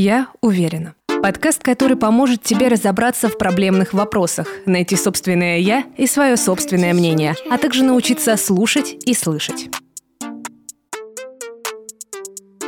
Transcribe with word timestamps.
Я 0.00 0.28
уверена. 0.42 0.94
Подкаст, 1.24 1.60
который 1.60 1.96
поможет 1.96 2.44
тебе 2.44 2.68
разобраться 2.68 3.28
в 3.28 3.36
проблемных 3.36 3.94
вопросах, 3.94 4.46
найти 4.64 4.94
собственное 4.94 5.58
«я» 5.58 5.86
и 5.96 6.06
свое 6.06 6.36
собственное 6.36 6.94
мнение, 6.94 7.34
а 7.50 7.58
также 7.58 7.82
научиться 7.82 8.36
слушать 8.36 8.94
и 9.04 9.12
слышать. 9.12 9.68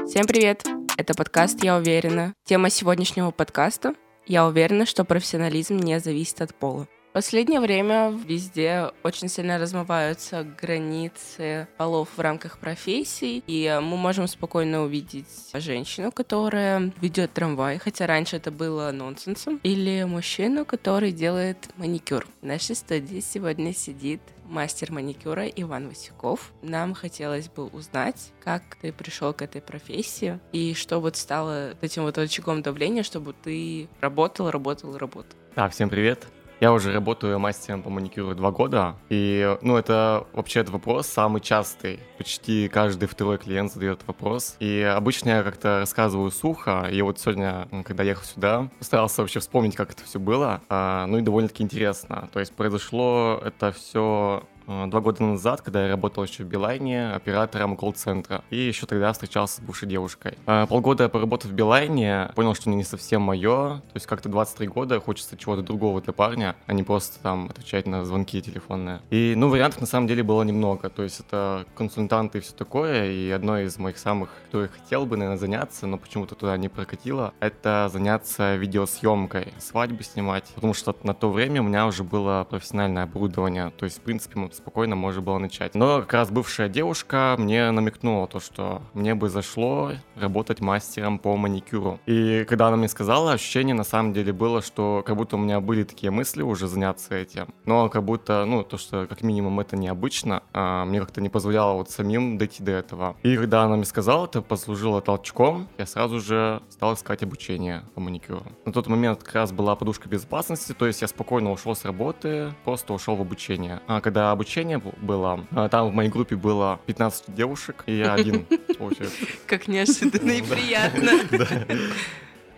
Всем 0.09 0.27
привет! 0.27 0.65
Это 0.97 1.15
подкаст 1.15 1.63
«Я 1.63 1.77
уверена». 1.77 2.35
Тема 2.45 2.69
сегодняшнего 2.69 3.31
подкаста 3.31 3.95
«Я 4.27 4.45
уверена, 4.45 4.85
что 4.85 5.05
профессионализм 5.05 5.77
не 5.77 6.01
зависит 6.01 6.41
от 6.41 6.53
пола». 6.53 6.89
Последнее 7.13 7.59
время 7.59 8.17
везде 8.25 8.93
очень 9.03 9.29
сильно 9.29 9.59
размываются 9.59 10.45
границы 10.45 11.67
полов 11.77 12.09
в 12.17 12.21
рамках 12.21 12.59
профессий, 12.59 13.43
и 13.49 13.81
мы 13.83 13.97
можем 13.97 14.29
спокойно 14.29 14.83
увидеть 14.85 15.27
женщину, 15.53 16.13
которая 16.13 16.93
ведет 17.01 17.33
трамвай, 17.33 17.79
хотя 17.79 18.07
раньше 18.07 18.37
это 18.37 18.53
было 18.53 18.93
нонсенсом, 18.93 19.59
или 19.65 20.05
мужчину, 20.05 20.65
который 20.65 21.11
делает 21.11 21.69
маникюр. 21.77 22.29
В 22.43 22.47
нашей 22.47 22.77
студии 22.77 23.19
сегодня 23.19 23.75
сидит 23.75 24.21
мастер 24.45 24.93
маникюра 24.93 25.49
Иван 25.49 25.89
Васюков. 25.89 26.53
Нам 26.63 26.95
хотелось 26.95 27.49
бы 27.49 27.67
узнать, 27.67 28.31
как 28.45 28.63
ты 28.81 28.93
пришел 28.93 29.33
к 29.33 29.43
этой 29.43 29.61
профессии 29.61 30.39
и 30.53 30.75
что 30.75 31.01
вот 31.01 31.17
стало 31.17 31.75
этим 31.81 32.05
вот 32.05 32.19
очагом 32.19 32.63
давления, 32.63 33.03
чтобы 33.03 33.33
ты 33.33 33.89
работал, 34.01 34.49
работал, 34.49 34.97
работал. 34.97 35.37
Да, 35.57 35.69
всем 35.69 35.91
привет. 35.91 36.29
Я 36.61 36.75
уже 36.75 36.93
работаю 36.93 37.39
мастером 37.39 37.83
по 37.83 37.89
маникюру 37.89 38.35
два 38.35 38.51
года, 38.51 38.95
и, 39.09 39.57
ну, 39.63 39.79
это 39.79 40.27
вообще 40.35 40.61
этот 40.61 40.75
вопрос 40.75 41.07
самый 41.07 41.41
частый. 41.41 42.01
Почти 42.19 42.69
каждый 42.69 43.09
второй 43.09 43.39
клиент 43.39 43.73
задает 43.73 44.07
вопрос, 44.07 44.57
и 44.61 44.83
обычно 44.83 45.31
я 45.31 45.43
как-то 45.43 45.79
рассказываю 45.79 46.31
сухо, 46.31 46.87
и 46.93 47.01
вот 47.01 47.19
сегодня, 47.19 47.67
когда 47.87 48.03
ехал 48.03 48.25
сюда, 48.25 48.69
постарался 48.79 49.23
вообще 49.23 49.41
вспомнить, 49.41 49.75
как 49.75 49.93
это 49.93 50.05
все 50.05 50.19
было, 50.19 50.61
а, 50.69 51.07
ну 51.07 51.17
и 51.17 51.23
довольно-таки 51.23 51.63
интересно. 51.63 52.29
То 52.31 52.41
есть 52.41 52.53
произошло 52.53 53.41
это 53.43 53.73
все 53.73 54.43
два 54.87 55.01
года 55.01 55.23
назад, 55.23 55.61
когда 55.63 55.85
я 55.85 55.91
работал 55.91 56.25
еще 56.25 56.45
в 56.45 56.47
Билайне 56.47 57.11
оператором 57.11 57.77
колл-центра. 57.77 58.43
И 58.51 58.57
еще 58.57 58.87
тогда 58.87 59.13
встречался 59.13 59.57
с 59.57 59.61
бывшей 59.61 59.89
девушкой. 59.89 60.39
Э, 60.47 60.67
полгода 60.69 61.05
я 61.05 61.09
поработал 61.09 61.51
в 61.51 61.55
Билайне, 61.55 62.31
понял, 62.35 62.55
что 62.55 62.71
не 62.71 62.85
совсем 62.85 63.23
мое. 63.23 63.77
То 63.77 63.95
есть 63.95 64.07
как-то 64.07 64.29
23 64.29 64.69
года 64.69 65.01
хочется 65.01 65.37
чего-то 65.37 65.63
другого 65.63 66.01
для 66.01 66.13
парня, 66.13 66.57
а 66.67 66.73
не 66.73 66.83
просто 66.83 67.19
там 67.21 67.49
отвечать 67.51 67.87
на 67.87 68.05
звонки 68.05 68.41
телефонные. 68.41 69.01
И, 69.11 69.35
ну, 69.37 69.49
вариантов 69.49 69.81
на 69.81 69.87
самом 69.87 70.07
деле 70.07 70.23
было 70.23 70.43
немного. 70.43 70.89
То 70.89 71.03
есть 71.03 71.21
это 71.21 71.67
консультанты 71.75 72.39
и 72.39 72.41
все 72.41 72.53
такое. 72.53 73.11
И 73.11 73.31
одно 73.31 73.59
из 73.59 73.79
моих 73.79 73.99
самых, 73.99 74.31
кто 74.49 74.63
я 74.63 74.69
хотел 74.69 75.07
бы, 75.07 75.17
наверное, 75.17 75.39
заняться, 75.39 75.87
но 75.87 75.99
почему-то 75.99 76.35
туда 76.35 76.57
не 76.57 76.69
прокатило, 76.69 77.35
это 77.41 77.89
заняться 77.93 78.57
видеосъемкой, 78.57 79.53
свадьбы 79.59 80.03
снимать. 80.05 80.45
Потому 80.55 80.75
что 80.75 80.95
на 81.03 81.15
то 81.15 81.31
время 81.31 81.61
у 81.61 81.65
меня 81.65 81.87
уже 81.87 82.05
было 82.05 82.47
профессиональное 82.49 83.05
оборудование. 83.05 83.71
То 83.77 83.85
есть, 83.85 83.99
в 83.99 84.03
принципе, 84.03 84.39
спокойно 84.61 84.97
можно 84.97 85.23
было 85.23 85.39
начать. 85.39 85.75
Но 85.75 86.01
как 86.01 86.13
раз 86.13 86.31
бывшая 86.31 86.69
девушка 86.69 87.35
мне 87.39 87.71
намекнула 87.71 88.27
то, 88.27 88.41
что 88.41 88.83
мне 88.95 89.15
бы 89.15 89.29
зашло 89.29 89.93
работать 90.17 90.61
мастером 90.61 91.19
по 91.19 91.37
маникюру. 91.37 91.99
И 92.07 92.45
когда 92.49 92.69
она 92.69 92.77
мне 92.77 92.89
сказала, 92.89 93.33
ощущение 93.33 93.75
на 93.75 93.85
самом 93.85 94.13
деле 94.13 94.33
было, 94.33 94.63
что 94.63 95.03
как 95.07 95.17
будто 95.17 95.37
у 95.37 95.39
меня 95.39 95.61
были 95.61 95.85
такие 95.85 96.11
мысли 96.11 96.43
уже 96.43 96.69
заняться 96.69 97.15
этим. 97.15 97.49
Но 97.65 97.89
как 97.89 98.05
будто, 98.05 98.45
ну, 98.45 98.63
то, 98.63 98.77
что 98.77 99.07
как 99.09 99.23
минимум 99.23 99.61
это 99.61 99.77
необычно, 99.77 100.43
а 100.53 100.85
мне 100.85 101.01
как-то 101.01 101.21
не 101.21 101.29
позволяло 101.29 101.75
вот 101.75 101.91
самим 101.91 102.39
дойти 102.39 102.63
до 102.63 102.73
этого. 102.73 103.17
И 103.23 103.37
когда 103.37 103.63
она 103.63 103.77
мне 103.77 103.85
сказала, 103.85 104.27
это 104.27 104.43
послужило 104.43 105.01
толчком, 105.01 105.69
я 105.79 105.87
сразу 105.87 106.21
же 106.21 106.63
стал 106.69 106.95
искать 106.95 107.23
обучение 107.23 107.83
по 107.95 108.01
маникюру. 108.01 108.45
На 108.65 108.73
тот 108.73 108.87
момент 108.87 109.23
как 109.23 109.35
раз 109.35 109.53
была 109.53 109.75
подушка 109.77 110.09
безопасности, 110.09 110.73
то 110.73 110.87
есть 110.87 111.03
я 111.03 111.09
спокойно 111.09 111.51
ушел 111.53 111.75
с 111.75 111.85
работы, 111.85 112.53
просто 112.65 112.93
ушел 112.93 113.17
в 113.17 113.21
обучение. 113.21 113.81
А 113.87 114.01
когда 114.01 114.33
обучение 114.41 114.79
было. 114.79 115.47
А 115.51 115.69
там 115.69 115.91
в 115.91 115.95
моей 115.95 116.09
группе 116.09 116.35
было 116.35 116.81
15 116.87 117.35
девушек, 117.35 117.85
и 117.87 117.99
я 117.99 118.15
один, 118.15 118.47
получается. 118.79 119.19
Как 119.47 119.69
неожиданно 119.69 120.31
и 120.31 120.41
приятно. 120.41 121.11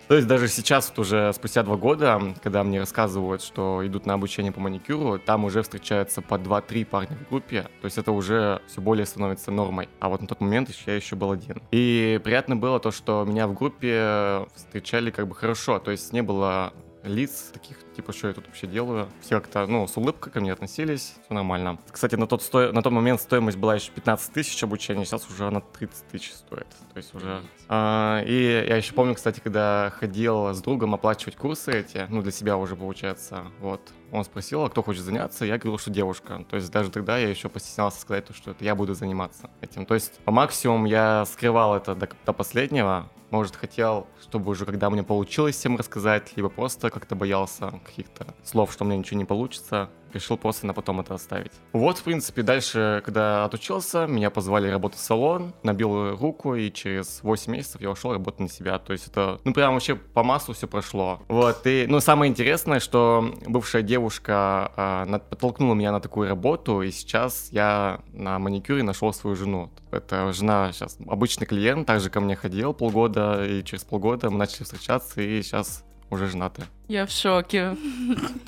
То 0.09 0.17
есть 0.17 0.29
даже 0.29 0.47
сейчас, 0.47 0.91
вот 0.91 0.99
уже 1.01 1.33
спустя 1.33 1.63
два 1.63 1.77
года, 1.77 2.21
когда 2.43 2.63
мне 2.63 2.79
рассказывают, 2.79 3.43
что 3.43 3.85
идут 3.85 4.05
на 4.05 4.15
обучение 4.15 4.53
по 4.53 4.61
маникюру, 4.61 5.19
там 5.19 5.45
уже 5.45 5.63
встречаются 5.63 6.21
по 6.21 6.35
2-3 6.35 6.85
парня 6.85 7.17
в 7.17 7.31
группе. 7.31 7.63
То 7.81 7.87
есть 7.87 7.99
это 7.99 8.13
уже 8.13 8.61
все 8.69 8.81
более 8.81 9.07
становится 9.07 9.51
нормой. 9.51 9.89
А 10.01 10.09
вот 10.09 10.21
на 10.21 10.27
тот 10.27 10.41
момент 10.41 10.71
я 10.87 10.95
еще 10.95 11.17
был 11.17 11.33
один. 11.33 11.63
И 11.71 12.21
приятно 12.23 12.57
было 12.57 12.79
то, 12.79 12.91
что 12.91 13.25
меня 13.25 13.47
в 13.49 13.55
группе 13.55 14.47
встречали 14.55 15.11
как 15.11 15.29
бы 15.29 15.35
хорошо. 15.35 15.79
То 15.79 15.91
есть 15.91 16.13
не 16.13 16.23
было 16.23 16.75
лиц 17.05 17.51
таких, 17.53 17.79
типа, 17.95 18.13
что 18.13 18.29
я 18.29 18.35
тут 18.35 18.47
вообще 18.47 18.67
делаю. 18.67 19.09
Все 19.21 19.41
как-то, 19.41 19.67
ну, 19.67 19.87
с 19.87 19.97
улыбкой 19.97 20.33
ко 20.33 20.41
мне 20.41 20.53
относились, 20.53 21.15
все 21.25 21.35
нормально. 21.35 21.79
Кстати, 21.91 22.15
на 22.17 22.27
тот, 22.27 22.43
сто... 22.43 22.73
на 22.73 22.83
тот 22.83 22.93
момент 22.93 23.21
стоимость 23.21 23.59
была 23.59 23.75
еще 23.75 23.91
15 23.93 24.33
тысяч 24.33 24.63
обучения, 24.63 25.05
сейчас 25.05 25.29
уже 25.29 25.47
она 25.47 25.61
30 25.61 26.09
тысяч 26.09 26.33
стоит. 26.33 26.69
То 26.93 26.97
есть 26.97 27.15
уже... 27.15 27.43
А, 27.69 28.23
и 28.27 28.65
я 28.69 28.77
еще 28.77 28.93
помню, 28.95 29.15
кстати, 29.15 29.41
когда 29.41 29.93
ходил 29.99 30.55
с 30.55 30.61
другом 30.61 30.95
оплачивать 30.95 31.37
курсы 31.37 31.73
эти, 31.73 32.07
ну, 32.09 32.23
для 32.23 32.33
себя 32.33 32.57
уже 32.57 32.77
получается, 32.77 33.45
вот. 33.61 33.81
Он 34.13 34.25
спросил, 34.25 34.63
а 34.63 34.69
кто 34.69 34.83
хочет 34.83 35.03
заняться, 35.03 35.47
я 35.47 35.57
говорил, 35.57 35.79
что 35.79 35.91
девушка. 35.91 36.45
То 36.51 36.57
есть 36.57 36.71
даже 36.71 36.91
тогда 36.91 37.17
я 37.17 37.29
еще 37.29 37.49
постеснялся 37.49 37.99
сказать, 37.99 38.27
что 38.37 38.51
это 38.51 38.63
я 38.63 38.75
буду 38.75 38.93
заниматься 38.95 39.51
этим. 39.63 39.87
То 39.87 39.95
есть 39.95 40.19
по 40.25 40.31
максимуму 40.31 40.87
я 40.87 41.25
скрывал 41.25 41.75
это 41.75 41.95
до, 41.95 42.09
до 42.27 42.33
последнего, 42.35 43.09
может, 43.31 43.57
хотел, 43.57 44.07
чтобы 44.21 44.51
уже 44.51 44.67
когда 44.67 44.91
мне 44.91 45.03
получилось 45.03 45.57
всем 45.57 45.79
рассказать, 45.79 46.37
либо 46.37 46.51
просто 46.51 46.91
как-то 46.91 47.17
боялся 47.17 47.81
каких-то 47.87 48.27
слов, 48.45 48.71
что 48.71 48.85
у 48.85 48.87
меня 48.87 48.99
ничего 48.99 49.19
не 49.19 49.25
получится 49.25 49.89
решил 50.15 50.37
просто 50.37 50.67
на 50.67 50.75
потом 50.75 51.01
это 51.01 51.15
оставить. 51.15 51.53
Вот, 51.73 51.99
в 51.99 52.03
принципе, 52.03 52.43
дальше, 52.43 53.03
когда 53.05 53.45
отучился, 53.45 54.07
меня 54.07 54.31
позвали 54.31 54.69
работать 54.69 54.99
в 54.99 55.03
салон, 55.03 55.55
набил 55.63 56.17
руку, 56.17 56.55
и 56.55 56.73
через 56.73 57.21
8 57.23 57.53
месяцев 57.53 57.81
я 57.81 57.91
ушел 57.91 58.13
работать 58.13 58.41
на 58.41 58.49
себя. 58.49 58.79
То 58.79 58.93
есть 58.93 59.09
это, 59.09 59.41
ну, 59.45 59.53
прям 59.53 59.75
вообще 59.75 59.95
по 59.95 60.23
маслу 60.23 60.55
все 60.55 60.67
прошло. 60.67 61.21
Вот, 61.29 61.67
и, 61.67 61.87
ну, 61.89 62.01
самое 62.01 62.31
интересное, 62.31 62.81
что 62.81 63.33
бывшая 63.47 63.83
девушка 63.83 64.73
э, 64.77 65.19
подтолкнула 65.31 65.75
меня 65.75 65.93
на 65.93 66.01
такую 66.01 66.29
работу, 66.29 66.83
и 66.83 66.91
сейчас 66.91 67.49
я 67.53 68.01
на 68.13 68.39
маникюре 68.39 68.83
нашел 68.83 69.13
свою 69.13 69.37
жену. 69.37 69.71
Это 69.91 70.33
жена 70.33 70.73
сейчас 70.73 70.99
обычный 71.07 71.47
клиент, 71.47 71.87
также 71.87 72.11
ко 72.11 72.21
мне 72.21 72.37
ходил 72.37 72.73
полгода, 72.73 73.45
и 73.45 73.63
через 73.65 73.85
полгода 73.85 74.31
мы 74.31 74.39
начали 74.39 74.65
встречаться, 74.65 75.21
и 75.21 75.43
сейчас 75.43 75.85
уже 76.13 76.27
женаты. 76.27 76.65
Я 76.89 77.07
в 77.07 77.11
шоке. 77.11 77.77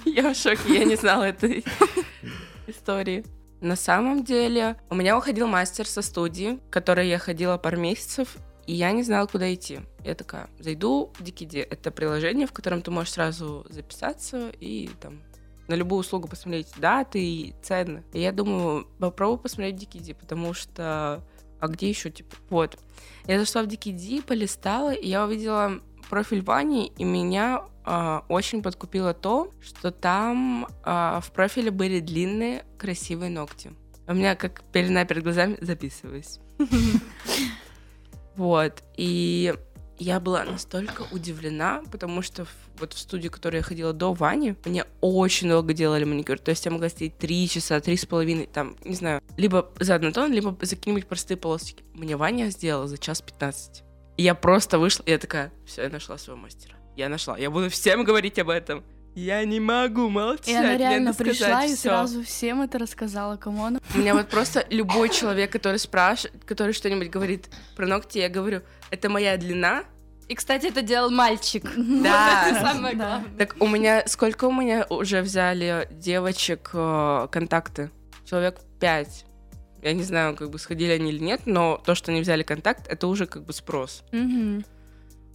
Я 0.05 0.33
в 0.33 0.37
шоке, 0.37 0.79
я 0.79 0.85
не 0.85 0.97
знала 0.97 1.25
этой 1.25 1.65
истории. 2.67 3.25
На 3.61 3.77
самом 3.77 4.23
деле, 4.23 4.77
у 4.91 4.95
меня 4.95 5.17
уходил 5.17 5.47
мастер 5.47 5.87
со 5.87 6.03
студии, 6.03 6.61
в 6.69 6.71
которой 6.71 7.09
я 7.09 7.19
ходила 7.19 7.57
пару 7.57 7.79
месяцев, 7.79 8.37
и 8.67 8.75
я 8.75 8.93
не 8.93 9.03
знала, 9.03 9.27
куда 9.27 9.53
идти. 9.53 9.81
Я 10.05 10.15
такая, 10.15 10.49
зайду 10.59 11.11
в 11.19 11.23
Дикиди. 11.23 11.59
Это 11.59 11.91
приложение, 11.91 12.47
в 12.47 12.53
котором 12.53 12.83
ты 12.83 12.91
можешь 12.91 13.15
сразу 13.15 13.67
записаться 13.71 14.51
и 14.61 14.91
там 15.01 15.21
на 15.67 15.75
любую 15.75 16.01
услугу 16.01 16.29
посмотреть 16.29 16.69
даты 16.77 17.25
и 17.25 17.55
цены. 17.63 18.05
И 18.13 18.21
я 18.21 18.33
думаю, 18.33 18.87
попробую 18.99 19.39
посмотреть 19.39 19.77
Дикиди, 19.77 20.13
потому 20.13 20.53
что... 20.53 21.25
А 21.61 21.69
где 21.69 21.89
еще, 21.89 22.11
типа? 22.11 22.37
Вот. 22.51 22.79
Я 23.27 23.39
зашла 23.39 23.63
в 23.63 23.67
Дикиди, 23.67 24.21
полистала, 24.21 24.93
и 24.93 25.09
я 25.09 25.25
увидела 25.25 25.81
профиль 26.07 26.43
Вани, 26.43 26.93
и 26.97 27.05
меня 27.05 27.65
э, 27.85 28.21
очень 28.29 28.63
подкупило 28.63 29.15
то, 29.15 29.51
что 29.61 29.91
там 29.91 30.67
э, 30.85 31.21
в 31.23 31.31
профиле 31.33 31.71
были 31.71 32.01
длинные, 32.01 32.65
красивые 32.79 33.31
ногти. 33.31 33.73
У 34.07 34.15
меня 34.15 34.35
как 34.37 34.63
пелена 34.73 35.05
перед 35.05 35.23
глазами 35.23 35.57
записывалась. 35.61 36.41
Вот. 38.37 38.83
И 38.97 39.55
я 39.99 40.19
была 40.19 40.45
настолько 40.45 41.05
удивлена, 41.13 41.83
потому 41.91 42.23
что 42.23 42.45
в, 42.45 42.51
вот 42.79 42.93
в 42.93 42.99
студию, 42.99 43.31
в 43.31 43.35
которой 43.35 43.57
я 43.57 43.63
ходила 43.63 43.93
до 43.93 44.13
Вани, 44.13 44.57
мне 44.65 44.85
очень 45.01 45.49
долго 45.49 45.73
делали 45.73 46.05
маникюр. 46.05 46.39
То 46.39 46.51
есть 46.51 46.65
я 46.65 46.73
могла 46.73 46.89
стоять 46.89 47.17
три 47.19 47.49
часа, 47.49 47.81
три 47.81 47.97
с 47.97 48.07
половиной, 48.07 48.47
там, 48.47 48.77
не 48.85 48.95
знаю, 48.95 49.23
либо 49.37 49.71
за 49.79 49.95
однотон, 49.95 50.33
либо 50.33 50.57
за 50.61 50.77
какие-нибудь 50.77 51.07
простые 51.07 51.39
полосочки. 51.39 51.85
Мне 51.93 52.17
Ваня 52.17 52.51
сделала 52.51 52.89
за 52.89 52.99
час 52.99 53.23
пятнадцать. 53.23 53.85
И 54.17 54.23
я 54.23 54.35
просто 54.35 54.79
вышла, 54.79 55.03
и 55.05 55.11
я 55.11 55.19
такая, 55.19 55.53
все, 55.67 55.83
я 55.83 55.89
нашла 55.89 56.19
своего 56.19 56.41
мастера. 56.41 56.75
Я 56.97 57.09
нашла. 57.09 57.37
Я 57.37 57.51
буду 57.51 57.69
всем 57.71 58.05
говорить 58.05 58.39
об 58.39 58.49
этом. 58.49 58.85
Я 59.15 59.45
не 59.45 59.61
могу 59.61 60.09
молчать. 60.09 60.49
И 60.49 60.55
она 60.55 60.77
реально 60.77 61.15
пришла 61.15 61.65
и 61.65 61.69
всё. 61.69 61.77
сразу 61.77 62.23
всем 62.25 62.63
это 62.63 62.79
рассказала, 62.79 63.37
кому 63.37 63.65
она. 63.65 63.81
У 63.95 63.99
меня 63.99 64.15
вот 64.15 64.29
просто 64.29 64.67
любой 64.71 65.09
человек, 65.09 65.53
который 65.53 65.79
спрашивает, 65.79 66.45
который 66.45 66.73
что-нибудь 66.73 67.11
говорит 67.11 67.49
про 67.77 67.87
ногти, 67.87 68.19
я 68.19 68.29
говорю, 68.29 68.63
это 68.91 69.09
моя 69.09 69.37
длина, 69.37 69.85
и, 70.27 70.35
кстати, 70.35 70.67
это 70.67 70.83
делал 70.83 71.11
мальчик. 71.11 71.65
Да. 71.77 72.49
это 72.49 72.61
самое 72.61 72.97
главное. 72.97 73.31
Так 73.37 73.57
у 73.61 73.67
меня, 73.67 74.05
сколько 74.07 74.47
у 74.47 74.53
меня 74.53 74.87
уже 74.89 75.21
взяли 75.21 75.87
девочек 75.91 76.71
э, 76.73 77.29
контакты? 77.31 77.91
Человек 78.25 78.61
пять. 78.81 79.27
Я 79.85 79.93
не 79.93 80.03
знаю, 80.03 80.35
как 80.35 80.49
бы 80.49 80.59
сходили 80.59 80.93
они 80.93 81.11
или 81.11 81.23
нет, 81.23 81.43
но 81.45 81.79
то, 81.85 81.95
что 81.95 82.11
они 82.11 82.23
взяли 82.23 82.43
контакт, 82.43 82.89
это 82.89 83.07
уже 83.07 83.27
как 83.27 83.45
бы 83.45 83.53
спрос. 83.53 84.03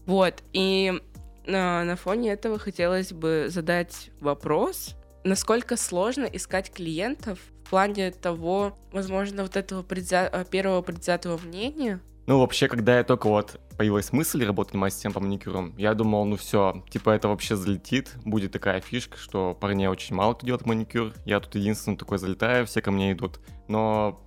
Вот, 0.07 0.43
и 0.53 0.99
на, 1.45 1.83
на 1.83 1.95
фоне 1.95 2.31
этого 2.31 2.57
хотелось 2.57 3.13
бы 3.13 3.45
задать 3.49 4.09
вопрос, 4.19 4.95
насколько 5.23 5.77
сложно 5.77 6.25
искать 6.25 6.71
клиентов 6.73 7.37
в 7.63 7.69
плане 7.69 8.09
того, 8.09 8.75
возможно, 8.91 9.43
вот 9.43 9.55
этого 9.55 9.83
предвзя... 9.83 10.27
Э, 10.33 10.43
первого 10.49 10.81
предвзятого 10.81 11.37
мнения. 11.37 11.99
Ну, 12.25 12.39
вообще, 12.39 12.67
когда 12.67 12.97
я 12.97 13.03
только 13.03 13.27
вот 13.27 13.59
появилась 13.77 14.11
мысль 14.11 14.43
работать 14.43 14.73
мастером 14.73 15.13
по 15.13 15.19
маникюрам, 15.19 15.77
я 15.77 15.93
думал, 15.93 16.25
ну 16.25 16.37
все, 16.37 16.83
типа 16.89 17.11
это 17.11 17.27
вообще 17.27 17.55
залетит, 17.55 18.15
будет 18.25 18.51
такая 18.51 18.81
фишка, 18.81 19.17
что 19.17 19.53
парней 19.53 19.87
очень 19.87 20.15
мало 20.15 20.33
кто 20.33 20.47
делает 20.47 20.65
маникюр, 20.65 21.13
я 21.25 21.39
тут 21.39 21.53
единственный 21.53 21.97
такой 21.97 22.17
залетаю, 22.17 22.65
все 22.65 22.81
ко 22.81 22.89
мне 22.89 23.11
идут. 23.11 23.39
Но 23.67 24.19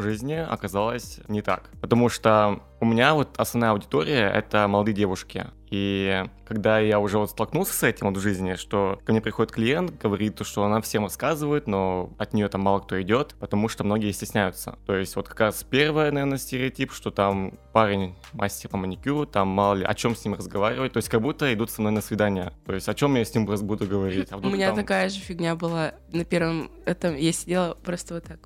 жизни 0.00 0.34
оказалось 0.34 1.20
не 1.28 1.42
так. 1.42 1.70
Потому 1.80 2.08
что 2.08 2.60
у 2.80 2.84
меня 2.84 3.14
вот 3.14 3.38
основная 3.38 3.70
аудитория— 3.70 4.28
это 4.34 4.66
молодые 4.68 4.94
девушки. 4.94 5.46
И 5.70 6.24
когда 6.44 6.80
я 6.80 7.00
уже 7.00 7.16
вот 7.16 7.30
столкнулся 7.30 7.72
с 7.72 7.82
этим 7.82 8.08
вот 8.08 8.18
в 8.18 8.20
жизни, 8.20 8.56
что 8.56 9.00
ко 9.06 9.12
мне 9.12 9.22
приходит 9.22 9.52
клиент, 9.52 9.96
говорит, 9.98 10.38
что 10.42 10.64
она 10.64 10.82
всем 10.82 11.04
рассказывает, 11.04 11.66
но 11.66 12.12
от 12.18 12.34
нее 12.34 12.48
там 12.48 12.60
мало 12.60 12.80
кто 12.80 13.00
идет, 13.00 13.34
потому 13.40 13.68
что 13.68 13.82
многие 13.82 14.12
стесняются. 14.12 14.76
То 14.84 14.94
есть 14.94 15.16
вот 15.16 15.28
как 15.28 15.40
раз 15.40 15.64
первое, 15.64 16.10
наверное, 16.10 16.36
стереотип, 16.36 16.92
что 16.92 17.10
там 17.10 17.58
парень 17.72 18.16
мастер 18.34 18.68
по 18.68 18.76
маникюру, 18.76 19.24
там 19.24 19.48
мало 19.48 19.76
ли 19.76 19.84
о 19.84 19.94
чем 19.94 20.14
с 20.14 20.22
ним 20.26 20.34
разговаривать. 20.34 20.92
То 20.92 20.98
есть 20.98 21.08
как 21.08 21.22
будто 21.22 21.54
идут 21.54 21.70
со 21.70 21.80
мной 21.80 21.92
на 21.92 22.02
свидание. 22.02 22.52
То 22.66 22.74
есть 22.74 22.88
о 22.88 22.94
чем 22.94 23.14
я 23.14 23.24
с 23.24 23.34
ним 23.34 23.46
буду 23.46 23.86
говорить. 23.86 24.30
А 24.30 24.36
У 24.36 24.50
меня 24.50 24.68
там... 24.68 24.76
такая 24.76 25.08
же 25.08 25.20
фигня 25.20 25.54
была 25.54 25.94
на 26.12 26.26
первом 26.26 26.70
этом. 26.84 27.16
Я 27.16 27.32
сидела 27.32 27.78
просто 27.82 28.12
вот 28.14 28.24
так. 28.24 28.40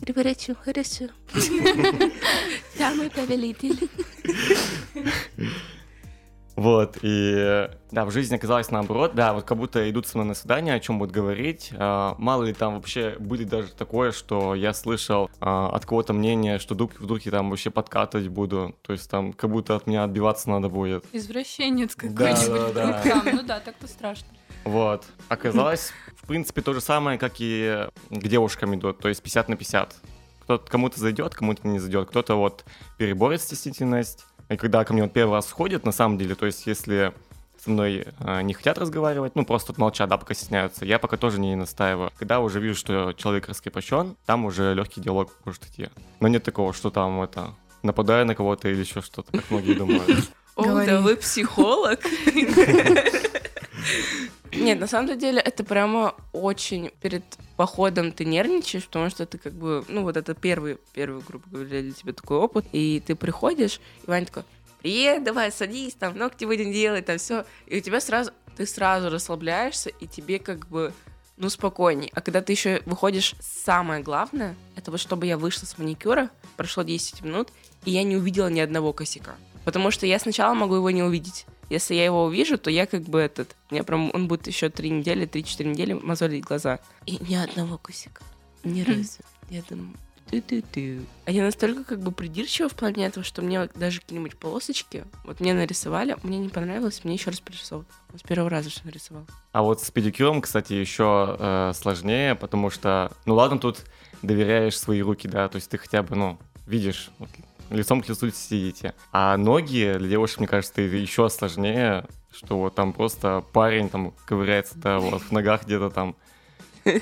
Переворачиваю, 0.00 0.56
хорошо. 0.62 1.06
Самый 2.76 3.10
повелитель. 3.10 3.88
Вот, 6.56 6.98
и 7.02 7.68
да, 7.90 8.04
в 8.04 8.12
жизни 8.12 8.36
оказалось 8.36 8.70
наоборот, 8.70 9.14
да, 9.14 9.32
вот 9.32 9.44
как 9.44 9.58
будто 9.58 9.90
идут 9.90 10.06
со 10.06 10.18
мной 10.18 10.28
на 10.28 10.34
свидание, 10.34 10.74
о 10.74 10.80
чем 10.80 11.00
будут 11.00 11.12
говорить. 11.12 11.72
А, 11.76 12.14
мало 12.18 12.44
ли 12.44 12.52
там 12.52 12.76
вообще 12.76 13.16
будет 13.18 13.48
даже 13.48 13.72
такое, 13.72 14.12
что 14.12 14.54
я 14.54 14.72
слышал 14.72 15.28
а, 15.40 15.70
от 15.70 15.84
кого-то 15.84 16.12
мнение, 16.12 16.60
что 16.60 16.74
вдруг, 16.74 16.92
вдруг 17.00 17.22
я 17.22 17.32
там 17.32 17.50
вообще 17.50 17.70
подкатывать 17.70 18.28
буду. 18.28 18.76
То 18.82 18.92
есть 18.92 19.10
там 19.10 19.32
как 19.32 19.50
будто 19.50 19.74
от 19.74 19.88
меня 19.88 20.04
отбиваться 20.04 20.48
надо 20.48 20.68
будет. 20.68 21.04
Извращенец 21.12 21.96
какой-нибудь. 21.96 22.72
Да, 22.72 22.72
да, 22.72 23.02
да. 23.04 23.22
Ну 23.32 23.42
да, 23.42 23.58
так-то 23.58 23.88
страшно. 23.88 24.28
Вот. 24.64 25.04
Оказалось, 25.28 25.92
в 26.16 26.26
принципе, 26.26 26.62
то 26.62 26.72
же 26.72 26.80
самое, 26.80 27.18
как 27.18 27.34
и 27.38 27.86
к 28.10 28.26
девушкам 28.26 28.74
идут, 28.74 28.98
то 28.98 29.08
есть 29.08 29.22
50 29.22 29.48
на 29.50 29.56
50. 29.56 29.94
Кто-то 30.40 30.70
кому-то 30.70 31.00
зайдет, 31.00 31.34
кому-то 31.34 31.66
не 31.66 31.78
зайдет, 31.78 32.08
кто-то 32.08 32.34
вот 32.34 32.64
переборет 32.98 33.40
стеснительность. 33.40 34.26
И 34.50 34.56
когда 34.56 34.84
ко 34.84 34.92
мне 34.92 35.02
вот 35.02 35.12
первый 35.12 35.34
раз 35.34 35.50
ходят, 35.50 35.84
на 35.84 35.92
самом 35.92 36.18
деле, 36.18 36.34
то 36.34 36.46
есть 36.46 36.66
если 36.66 37.14
со 37.62 37.70
мной 37.70 38.06
э, 38.20 38.42
не 38.42 38.52
хотят 38.52 38.76
разговаривать, 38.76 39.34
ну 39.36 39.46
просто 39.46 39.72
молчат, 39.78 40.10
да, 40.10 40.18
пока 40.18 40.34
стесняются. 40.34 40.84
Я 40.84 40.98
пока 40.98 41.16
тоже 41.16 41.40
не 41.40 41.54
настаиваю. 41.56 42.12
Когда 42.18 42.40
уже 42.40 42.60
вижу, 42.60 42.74
что 42.74 43.14
человек 43.14 43.48
раскрепощен, 43.48 44.16
там 44.26 44.44
уже 44.44 44.74
легкий 44.74 45.00
диалог 45.00 45.32
может 45.46 45.64
идти. 45.66 45.88
Но 46.20 46.28
нет 46.28 46.42
такого, 46.42 46.74
что 46.74 46.90
там 46.90 47.22
это 47.22 47.54
нападаю 47.82 48.26
на 48.26 48.34
кого-то 48.34 48.68
или 48.68 48.80
еще 48.80 49.00
что-то, 49.00 49.32
как 49.32 49.50
многие 49.50 49.74
думают. 49.74 50.30
О, 50.56 50.84
да 50.84 51.00
вы 51.00 51.16
психолог. 51.16 52.00
Нет, 54.56 54.80
на 54.80 54.86
самом 54.86 55.18
деле 55.18 55.40
это 55.40 55.64
прямо 55.64 56.14
очень 56.32 56.90
перед 57.00 57.24
походом 57.56 58.12
ты 58.12 58.24
нервничаешь, 58.24 58.86
потому 58.86 59.10
что 59.10 59.26
ты 59.26 59.38
как 59.38 59.52
бы, 59.52 59.84
ну 59.88 60.02
вот 60.02 60.16
это 60.16 60.34
первый, 60.34 60.78
первый, 60.92 61.22
грубо 61.22 61.44
говоря, 61.50 61.82
для 61.82 61.92
тебя 61.92 62.12
такой 62.12 62.38
опыт, 62.38 62.64
и 62.72 63.02
ты 63.04 63.14
приходишь, 63.14 63.80
и 64.04 64.10
Ваня 64.10 64.26
такой, 64.26 64.44
привет, 64.80 65.24
давай, 65.24 65.50
садись, 65.50 65.94
там, 65.94 66.16
ногти 66.16 66.44
будем 66.44 66.72
делать, 66.72 67.06
там 67.06 67.18
все, 67.18 67.44
и 67.66 67.78
у 67.78 67.80
тебя 67.80 68.00
сразу, 68.00 68.32
ты 68.56 68.66
сразу 68.66 69.10
расслабляешься, 69.10 69.90
и 69.90 70.06
тебе 70.06 70.38
как 70.38 70.68
бы, 70.68 70.92
ну, 71.36 71.48
спокойней. 71.48 72.10
А 72.14 72.20
когда 72.20 72.42
ты 72.42 72.52
еще 72.52 72.82
выходишь, 72.86 73.34
самое 73.40 74.02
главное, 74.02 74.56
это 74.76 74.90
вот 74.90 75.00
чтобы 75.00 75.26
я 75.26 75.36
вышла 75.36 75.66
с 75.66 75.78
маникюра, 75.78 76.30
прошло 76.56 76.82
10 76.82 77.22
минут, 77.22 77.48
и 77.84 77.90
я 77.90 78.02
не 78.02 78.16
увидела 78.16 78.48
ни 78.48 78.60
одного 78.60 78.92
косяка. 78.92 79.34
Потому 79.64 79.90
что 79.90 80.06
я 80.06 80.18
сначала 80.18 80.54
могу 80.54 80.74
его 80.74 80.90
не 80.90 81.02
увидеть. 81.02 81.46
Если 81.70 81.94
я 81.94 82.04
его 82.04 82.24
увижу, 82.24 82.58
то 82.58 82.70
я 82.70 82.86
как 82.86 83.02
бы 83.02 83.20
этот... 83.20 83.54
Мне 83.70 83.82
прям 83.82 84.10
он 84.14 84.28
будет 84.28 84.46
еще 84.46 84.68
три 84.70 84.90
недели, 84.90 85.26
три-четыре 85.26 85.70
недели 85.70 85.92
мозолить 85.92 86.44
глаза. 86.44 86.80
И 87.06 87.18
ни 87.18 87.34
одного 87.34 87.78
косяка. 87.78 88.22
Ни 88.62 88.82
разу. 88.82 89.20
Я 89.50 89.62
думаю, 89.68 89.94
ты-ты-ты. 90.30 91.00
А 91.26 91.30
я 91.30 91.44
настолько 91.44 91.84
как 91.84 92.00
бы 92.00 92.10
придирчива 92.10 92.68
в 92.68 92.74
плане 92.74 93.06
этого, 93.06 93.24
что 93.24 93.42
мне 93.42 93.68
даже 93.74 94.00
какие-нибудь 94.00 94.36
полосочки, 94.36 95.04
вот 95.24 95.40
мне 95.40 95.54
нарисовали, 95.54 96.16
мне 96.22 96.38
не 96.38 96.48
понравилось, 96.48 97.02
мне 97.04 97.14
еще 97.14 97.30
раз 97.30 97.40
пририсовал. 97.40 97.84
с 98.16 98.22
первого 98.22 98.50
раза 98.50 98.70
что 98.70 98.86
нарисовал. 98.86 99.26
А 99.52 99.62
вот 99.62 99.82
с 99.82 99.90
педикюром, 99.90 100.40
кстати, 100.40 100.72
еще 100.72 101.36
э, 101.38 101.72
сложнее, 101.74 102.34
потому 102.34 102.70
что, 102.70 103.12
ну 103.26 103.34
ладно, 103.34 103.58
тут 103.58 103.78
доверяешь 104.22 104.78
свои 104.78 105.02
руки, 105.02 105.28
да, 105.28 105.48
то 105.48 105.56
есть 105.56 105.70
ты 105.70 105.78
хотя 105.78 106.02
бы, 106.02 106.16
ну, 106.16 106.38
видишь, 106.66 107.10
вот, 107.18 107.28
лицом 107.70 108.02
к 108.02 108.08
лицу 108.08 108.30
сидите. 108.30 108.94
А 109.12 109.36
ноги 109.36 109.94
для 109.98 110.08
девушек, 110.08 110.38
мне 110.38 110.48
кажется, 110.48 110.80
еще 110.80 111.28
сложнее, 111.28 112.06
что 112.32 112.58
вот 112.58 112.74
там 112.74 112.92
просто 112.92 113.44
парень 113.52 113.88
там 113.88 114.12
ковыряется, 114.26 114.78
да, 114.78 114.98
вот 115.00 115.22
в 115.22 115.32
ногах 115.32 115.64
где-то 115.64 115.90
там. 115.90 116.16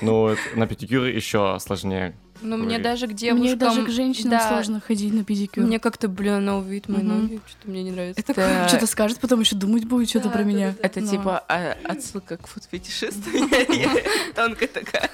Ну 0.01 0.19
вот 0.21 0.37
на 0.55 0.65
педикюре 0.65 1.13
еще 1.13 1.57
сложнее. 1.59 2.15
Ну, 2.43 2.57
мне 2.57 2.77
даже 2.77 3.07
к 3.07 3.13
девушкам... 3.13 3.45
Мне 3.45 3.55
даже 3.55 3.85
к 3.85 3.89
женщинам 3.89 4.31
да. 4.31 4.47
сложно 4.49 4.81
ходить 4.81 5.13
на 5.13 5.23
педикюр. 5.23 5.63
Мне 5.63 5.79
как-то, 5.79 6.09
блин, 6.09 6.33
она 6.33 6.57
увидит 6.57 6.89
мои 6.89 6.99
угу. 6.99 7.07
ноги, 7.07 7.41
что-то 7.47 7.69
мне 7.69 7.83
не 7.83 7.91
нравится. 7.91 8.21
Это 8.21 8.67
что-то 8.67 8.85
скажет, 8.85 9.19
потом 9.19 9.39
еще 9.39 9.55
думать 9.55 9.85
будет 9.85 10.09
что-то 10.09 10.29
про 10.29 10.43
меня. 10.43 10.75
Это 10.81 11.01
типа 11.01 11.43
а, 11.47 11.77
отсылка 11.83 12.37
к 12.37 12.47
фуд-фетишисту. 12.47 13.29
Тонкая 14.35 14.67
такая. 14.67 15.09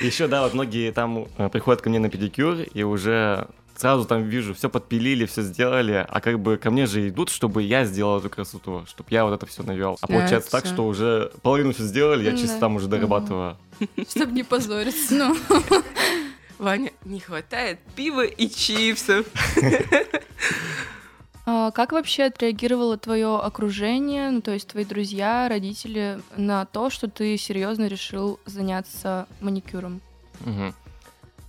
Еще, 0.00 0.26
да, 0.26 0.42
вот 0.42 0.54
многие 0.54 0.92
там 0.92 1.28
э, 1.36 1.48
приходят 1.48 1.82
ко 1.82 1.90
мне 1.90 1.98
на 1.98 2.08
педикюр 2.08 2.62
и 2.62 2.82
уже 2.82 3.48
сразу 3.80 4.04
там 4.04 4.24
вижу, 4.24 4.52
все 4.52 4.68
подпилили, 4.68 5.24
все 5.24 5.40
сделали, 5.42 6.04
а 6.06 6.20
как 6.20 6.38
бы 6.38 6.58
ко 6.58 6.70
мне 6.70 6.84
же 6.84 7.08
идут, 7.08 7.30
чтобы 7.30 7.62
я 7.62 7.86
сделал 7.86 8.18
эту 8.18 8.28
красоту, 8.28 8.84
чтобы 8.86 9.08
я 9.10 9.24
вот 9.24 9.32
это 9.32 9.46
все 9.46 9.62
навел. 9.62 9.96
А 10.02 10.06
получается 10.06 10.50
так, 10.50 10.66
что 10.66 10.86
уже 10.86 11.32
половину 11.42 11.72
все 11.72 11.84
сделали, 11.84 12.24
я 12.24 12.36
чисто 12.36 12.58
там 12.58 12.76
уже 12.76 12.88
дорабатываю. 12.88 13.56
Чтобы 14.08 14.32
не 14.32 14.42
позориться. 14.42 15.14
Ну. 15.14 15.36
Ваня, 16.58 16.92
не 17.06 17.20
хватает 17.20 17.78
пива 17.96 18.24
и 18.24 18.48
чипсов. 18.48 19.26
А 21.46 21.72
как 21.72 21.92
вообще 21.92 22.24
отреагировало 22.24 22.96
твое 22.96 23.38
окружение, 23.38 24.30
ну 24.30 24.40
то 24.40 24.52
есть 24.52 24.68
твои 24.68 24.84
друзья, 24.84 25.48
родители, 25.48 26.20
на 26.36 26.64
то, 26.66 26.90
что 26.90 27.08
ты 27.08 27.36
серьезно 27.38 27.88
решил 27.88 28.38
заняться 28.44 29.26
маникюром? 29.40 30.00
Угу. 30.46 30.74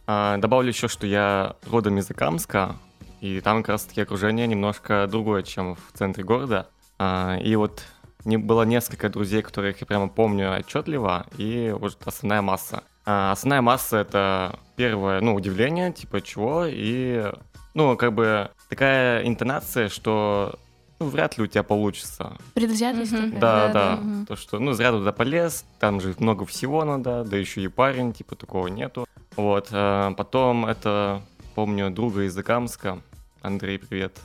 А, 0.07 0.37
добавлю 0.37 0.69
еще, 0.69 0.87
что 0.87 1.07
я 1.07 1.55
родом 1.69 1.97
из 1.97 2.09
Икамска, 2.09 2.75
и 3.21 3.39
там 3.39 3.63
как 3.63 3.69
раз-таки 3.69 4.01
окружение 4.01 4.47
немножко 4.47 5.07
другое, 5.09 5.43
чем 5.43 5.75
в 5.75 5.97
центре 5.97 6.23
города. 6.23 6.67
А, 6.97 7.37
и 7.37 7.55
вот 7.55 7.83
не, 8.25 8.37
было 8.37 8.63
несколько 8.63 9.09
друзей, 9.09 9.41
которых 9.41 9.79
я 9.81 9.87
прямо 9.87 10.09
помню 10.09 10.57
отчетливо, 10.57 11.25
и 11.37 11.73
вот 11.77 11.97
основная 12.05 12.41
масса. 12.41 12.83
А, 13.05 13.31
основная 13.31 13.61
масса— 13.61 13.97
это 13.99 14.59
первое, 14.75 15.21
ну, 15.21 15.35
удивление, 15.35 15.91
типа, 15.91 16.21
чего, 16.21 16.65
и, 16.67 17.31
ну, 17.73 17.97
как 17.97 18.13
бы 18.13 18.49
такая 18.69 19.25
интонация, 19.25 19.89
что 19.89 20.55
ну, 20.99 21.07
вряд 21.07 21.35
ли 21.37 21.43
у 21.43 21.47
тебя 21.47 21.63
получится. 21.63 22.37
Предвзятость? 22.53 23.11
Mm-hmm. 23.11 23.39
Да, 23.39 23.67
да. 23.67 23.73
да. 23.73 23.99
Mm-hmm. 24.01 24.25
То, 24.27 24.35
что, 24.35 24.59
ну, 24.59 24.73
зря 24.73 24.91
туда 24.91 25.11
полез, 25.11 25.65
там 25.79 25.99
же 25.99 26.13
много 26.19 26.45
всего 26.45 26.85
надо, 26.85 27.23
да 27.23 27.37
еще 27.37 27.61
и 27.61 27.67
парень, 27.67 28.13
типа, 28.13 28.35
такого 28.35 28.67
нету. 28.67 29.07
Вот, 29.35 29.69
а 29.71 30.13
потом 30.13 30.65
это, 30.65 31.21
помню, 31.55 31.89
друга 31.89 32.23
из 32.23 32.37
Икамска, 32.37 33.01
Андрей, 33.41 33.79
привет. 33.79 34.19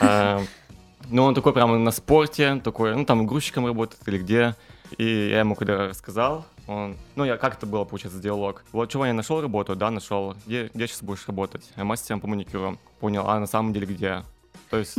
А, 0.00 0.42
ну, 1.10 1.24
он 1.24 1.34
такой 1.34 1.52
прямо 1.52 1.78
на 1.78 1.90
спорте, 1.90 2.60
такой, 2.64 2.96
ну, 2.96 3.04
там 3.04 3.26
грузчиком 3.26 3.66
работает 3.66 4.00
или 4.06 4.18
где. 4.18 4.56
И 4.96 5.28
я 5.30 5.40
ему 5.40 5.54
когда 5.54 5.88
рассказал, 5.88 6.46
он, 6.66 6.96
ну, 7.16 7.24
я 7.24 7.36
как 7.36 7.56
это 7.56 7.66
было, 7.66 7.84
получается, 7.84 8.20
диалог. 8.20 8.64
Вот, 8.72 8.90
чего 8.90 9.04
я 9.04 9.12
нашел 9.12 9.40
работу, 9.40 9.76
да, 9.76 9.90
нашел. 9.90 10.34
Где, 10.46 10.70
где 10.72 10.86
сейчас 10.86 11.02
будешь 11.02 11.26
работать? 11.26 11.70
Я 11.76 11.84
мастером 11.84 12.20
по 12.20 12.26
маникюру. 12.26 12.78
Понял, 13.00 13.28
а 13.28 13.38
на 13.38 13.46
самом 13.46 13.72
деле 13.72 13.86
где? 13.86 14.22
То 14.70 14.78
есть 14.78 14.96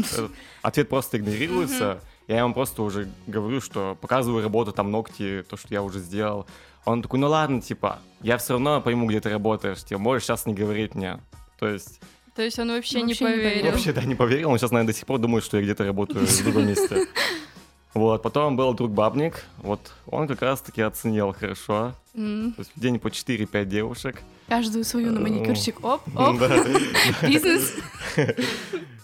ответ 0.61 0.87
просто 0.87 1.17
игнорируется. 1.17 1.99
Я 2.27 2.39
ему 2.39 2.53
просто 2.53 2.83
уже 2.83 3.09
говорю, 3.25 3.61
что 3.61 3.97
показываю 3.99 4.43
работу, 4.43 4.71
там 4.71 4.91
ногти, 4.91 5.43
то, 5.49 5.57
что 5.57 5.73
я 5.73 5.81
уже 5.81 5.99
сделал. 5.99 6.45
Он 6.87 7.01
такой, 7.01 7.19
ну 7.19 7.27
ладно, 7.27 7.61
типа, 7.61 7.99
я 8.21 8.37
все 8.37 8.53
равно 8.53 8.79
пойму, 8.79 9.07
где 9.07 9.19
ты 9.19 9.29
работаешь, 9.29 9.83
типа, 9.83 9.99
можешь 9.99 10.23
сейчас 10.23 10.45
не 10.45 10.53
говорить 10.53 10.95
мне. 10.95 11.19
То 11.59 11.67
есть... 11.67 11.99
То 12.33 12.41
есть 12.41 12.57
он 12.59 12.69
вообще, 12.69 13.01
вообще 13.01 13.25
не 13.25 13.29
поверил? 13.29 13.71
Вообще, 13.71 13.91
да, 13.91 14.03
не 14.03 14.15
поверил. 14.15 14.51
Он 14.51 14.57
сейчас, 14.57 14.71
наверное, 14.71 14.93
до 14.93 14.97
сих 14.97 15.05
пор 15.05 15.19
думает, 15.19 15.43
что 15.43 15.57
я 15.57 15.63
где-то 15.63 15.83
работаю 15.83 16.25
в 16.25 16.43
другом 16.43 16.67
месте. 16.67 17.07
Вот, 17.93 18.21
потом 18.21 18.55
был 18.55 18.75
друг 18.75 18.91
Бабник, 18.91 19.43
вот 19.57 19.79
он 20.05 20.27
как 20.27 20.43
раз-таки 20.43 20.83
оценил 20.83 21.33
хорошо. 21.33 21.93
То 22.13 22.53
есть 22.59 22.71
в 22.75 22.79
день 22.79 22.99
по 22.99 23.07
4-5 23.07 23.65
девушек. 23.65 24.21
Каждую 24.47 24.83
свою 24.83 25.11
на 25.11 25.17
Э, 25.17 25.21
маникюрчик. 25.21 25.83
Оп, 25.83 26.01
оп, 26.15 26.37
Да. 26.37 26.63
бизнес. 27.27 27.73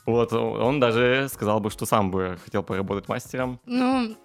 Вот, 0.05 0.31
он 0.33 0.79
даже 0.79 1.27
сказал 1.33 1.59
бы, 1.59 1.71
что 1.71 1.85
сам 1.87 2.11
бы 2.11 2.37
хотел 2.45 2.61
поработать 2.61 3.07
мастером. 3.09 3.59
Ну, 3.65 4.15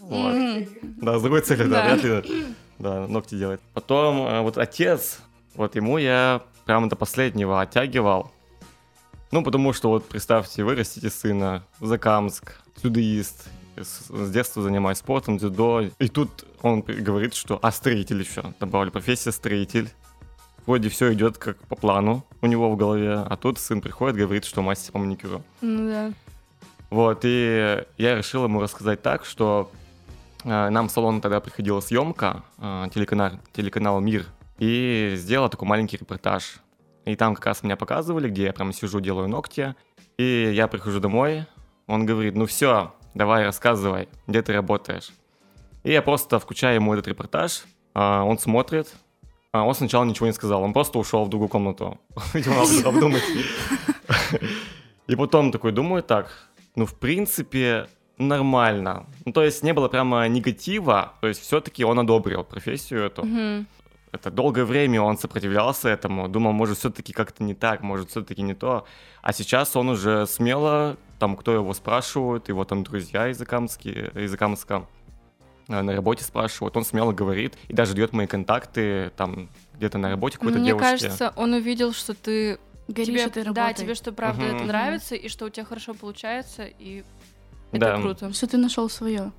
Вот. 0.00 0.66
Да, 0.82 1.18
с 1.18 1.22
другой 1.22 1.42
целью, 1.42 1.68
да, 1.68 1.82
Да. 1.84 1.94
вряд 1.94 2.24
ли 2.26 2.46
да, 2.80 3.06
ногти 3.06 3.36
делать. 3.36 3.60
Потом 3.74 4.26
э, 4.26 4.40
вот 4.40 4.58
отец, 4.58 5.20
вот 5.54 5.76
ему 5.76 5.98
я 5.98 6.42
прямо 6.64 6.88
до 6.88 6.96
последнего 6.96 7.60
оттягивал. 7.60 8.32
Ну, 9.30 9.44
потому 9.44 9.72
что 9.72 9.90
вот 9.90 10.08
представьте, 10.08 10.64
вы 10.64 10.74
растите 10.74 11.08
сына, 11.10 11.64
Закамск, 11.80 12.60
дзюдоист, 12.76 13.48
с, 13.76 14.08
с 14.08 14.30
детства 14.30 14.62
занимаюсь 14.62 14.98
спортом, 14.98 15.38
дзюдо. 15.38 15.82
И 15.98 16.08
тут 16.08 16.44
он 16.62 16.80
говорит, 16.80 17.34
что 17.34 17.58
а 17.62 17.70
строитель 17.70 18.20
еще, 18.20 18.42
добавлю, 18.58 18.90
профессия 18.90 19.30
строитель. 19.30 19.88
Вроде 20.66 20.88
все 20.88 21.12
идет 21.12 21.38
как 21.38 21.58
по 21.68 21.76
плану 21.76 22.24
у 22.42 22.46
него 22.46 22.70
в 22.70 22.76
голове, 22.76 23.14
а 23.14 23.36
тут 23.36 23.58
сын 23.58 23.80
приходит, 23.80 24.16
говорит, 24.16 24.44
что 24.44 24.62
мастер 24.62 24.92
по 24.92 24.98
маникюру. 24.98 25.42
ну 25.60 25.88
да. 25.88 26.12
Вот, 26.90 27.20
и 27.22 27.84
я 27.98 28.16
решил 28.16 28.44
ему 28.44 28.60
рассказать 28.60 29.00
так, 29.00 29.24
что 29.24 29.70
нам 30.44 30.88
в 30.88 30.90
салон 30.90 31.20
тогда 31.20 31.40
приходила 31.40 31.80
съемка, 31.80 32.42
э, 32.58 32.86
телеканал, 32.94 33.32
телеканал 33.52 34.00
«Мир», 34.00 34.26
и 34.58 35.14
сделал 35.16 35.48
такой 35.48 35.66
маленький 35.66 35.96
репортаж. 35.96 36.60
И 37.06 37.16
там 37.16 37.34
как 37.34 37.46
раз 37.46 37.62
меня 37.62 37.76
показывали, 37.76 38.28
где 38.28 38.44
я 38.44 38.52
прям 38.52 38.72
сижу, 38.72 39.00
делаю 39.00 39.28
ногти, 39.28 39.74
и 40.18 40.52
я 40.54 40.68
прихожу 40.68 41.00
домой, 41.00 41.46
он 41.86 42.06
говорит, 42.06 42.36
ну 42.36 42.46
все, 42.46 42.92
давай 43.14 43.44
рассказывай, 43.44 44.08
где 44.26 44.42
ты 44.42 44.52
работаешь. 44.52 45.10
И 45.82 45.92
я 45.92 46.02
просто 46.02 46.38
включаю 46.38 46.76
ему 46.76 46.92
этот 46.92 47.08
репортаж, 47.08 47.64
а, 47.94 48.22
он 48.22 48.38
смотрит, 48.38 48.92
а 49.50 49.64
он 49.64 49.74
сначала 49.74 50.04
ничего 50.04 50.26
не 50.26 50.32
сказал, 50.32 50.62
он 50.62 50.74
просто 50.74 50.98
ушел 50.98 51.24
в 51.24 51.30
другую 51.30 51.48
комнату. 51.48 51.98
И 55.06 55.16
потом 55.16 55.50
такой 55.50 55.72
думаю, 55.72 56.02
так, 56.02 56.50
ну, 56.76 56.84
в 56.86 56.94
принципе, 56.94 57.88
нормально. 58.20 59.06
Ну, 59.24 59.32
то 59.32 59.42
есть 59.42 59.62
не 59.62 59.72
было 59.72 59.88
прямо 59.88 60.28
негатива, 60.28 61.14
то 61.20 61.28
есть 61.28 61.40
все-таки 61.42 61.84
он 61.84 61.98
одобрил 61.98 62.44
профессию 62.44 63.04
эту. 63.04 63.24
Мгм. 63.24 63.66
Это 64.12 64.30
долгое 64.30 64.64
время 64.64 65.00
он 65.02 65.16
сопротивлялся 65.18 65.88
этому, 65.88 66.28
думал, 66.28 66.52
может, 66.52 66.78
все-таки 66.78 67.12
как-то 67.12 67.44
не 67.44 67.54
так, 67.54 67.82
может, 67.82 68.10
все-таки 68.10 68.42
не 68.42 68.54
то. 68.54 68.84
А 69.22 69.32
сейчас 69.32 69.76
он 69.76 69.88
уже 69.88 70.26
смело, 70.26 70.96
там, 71.20 71.36
кто 71.36 71.54
его 71.54 71.72
спрашивает, 71.74 72.48
его 72.48 72.64
там 72.64 72.82
друзья 72.82 73.28
из 73.28 73.40
Акамски, 73.40 74.10
из 74.16 74.34
Акамска 74.34 74.86
э, 75.68 75.80
на 75.80 75.94
работе 75.94 76.24
спрашивают, 76.24 76.76
он 76.76 76.84
смело 76.84 77.12
говорит 77.12 77.56
и 77.68 77.72
даже 77.72 77.94
дает 77.94 78.12
мои 78.12 78.26
контакты, 78.26 79.12
там, 79.16 79.48
где-то 79.74 79.98
на 79.98 80.10
работе 80.10 80.38
какой-то 80.38 80.58
Мне 80.58 80.68
девушке. 80.68 80.90
кажется, 80.90 81.32
он 81.36 81.52
увидел, 81.52 81.92
что 81.92 82.14
ты 82.14 82.58
Горишь 82.88 83.06
тебе, 83.08 83.24
этой 83.26 83.44
да, 83.44 83.62
работой. 83.66 83.84
тебе 83.84 83.94
что 83.94 84.10
правда 84.10 84.42
Мгм. 84.46 84.56
это 84.56 84.64
нравится 84.64 85.14
и 85.14 85.28
что 85.28 85.44
у 85.44 85.50
тебя 85.50 85.64
хорошо 85.64 85.94
получается 85.94 86.64
и 86.66 87.04
это 87.72 87.80
Да. 87.86 88.00
круто. 88.00 88.32
Что 88.32 88.46
ты 88.46 88.56
нашел 88.58 88.88
свое. 88.90 89.30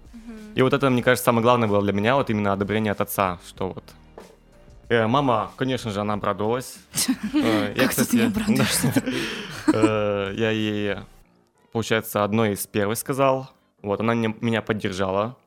И 0.56 0.62
вот 0.62 0.74
это, 0.74 0.90
мне 0.90 1.02
кажется, 1.04 1.26
самое 1.26 1.44
главное 1.44 1.68
было 1.70 1.82
для 1.82 1.94
меня, 1.94 2.16
вот 2.16 2.30
именно 2.30 2.52
одобрение 2.54 2.92
от 2.92 3.02
отца, 3.02 3.40
что 3.48 3.70
вот... 3.70 3.84
Э, 4.90 5.08
мама, 5.08 5.52
конечно 5.56 5.92
же, 5.92 6.02
она 6.02 6.16
обрадовалась. 6.16 6.78
Э, 7.34 7.74
Я, 7.76 7.88
Как 7.88 7.96
ты 7.96 8.18
не 8.18 8.24
обрадуешься? 8.24 8.94
Э, 9.74 10.34
Я 10.36 10.52
ей, 10.52 10.98
получается, 11.72 12.24
одной 12.24 12.54
из 12.54 12.68
первой 12.68 12.96
сказал. 12.96 13.50
Вот, 13.82 14.00
она 14.02 14.14
меня 14.14 14.62
поддержала. 14.62 15.38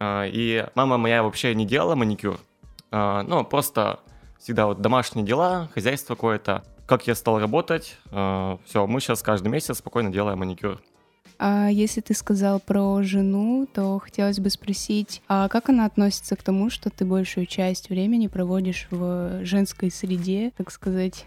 Э, 0.00 0.24
И 0.28 0.66
мама 0.74 0.98
моя 0.98 1.22
вообще 1.22 1.54
не 1.54 1.64
делала 1.66 1.94
маникюр. 1.94 2.38
Ну, 2.90 3.44
просто 3.44 4.00
всегда 4.40 4.66
вот 4.66 4.80
домашние 4.80 5.24
дела, 5.26 5.68
хозяйство 5.74 6.14
какое-то. 6.14 6.64
Как 6.86 7.06
я 7.06 7.14
стал 7.14 7.38
работать, 7.38 7.98
все, 8.10 8.86
мы 8.86 9.00
сейчас 9.00 9.22
каждый 9.22 9.48
месяц 9.48 9.76
спокойно 9.78 10.10
делаем 10.10 10.38
маникюр. 10.38 10.80
А 11.38 11.68
если 11.68 12.00
ты 12.00 12.14
сказал 12.14 12.58
про 12.58 13.02
жену, 13.02 13.68
то 13.72 13.98
хотелось 14.00 14.40
бы 14.40 14.50
спросить, 14.50 15.22
а 15.28 15.48
как 15.48 15.68
она 15.68 15.84
относится 15.84 16.34
к 16.34 16.42
тому, 16.42 16.68
что 16.68 16.90
ты 16.90 17.04
большую 17.04 17.46
часть 17.46 17.90
времени 17.90 18.26
проводишь 18.26 18.88
в 18.90 19.44
женской 19.44 19.90
среде, 19.90 20.52
так 20.56 20.72
сказать? 20.72 21.26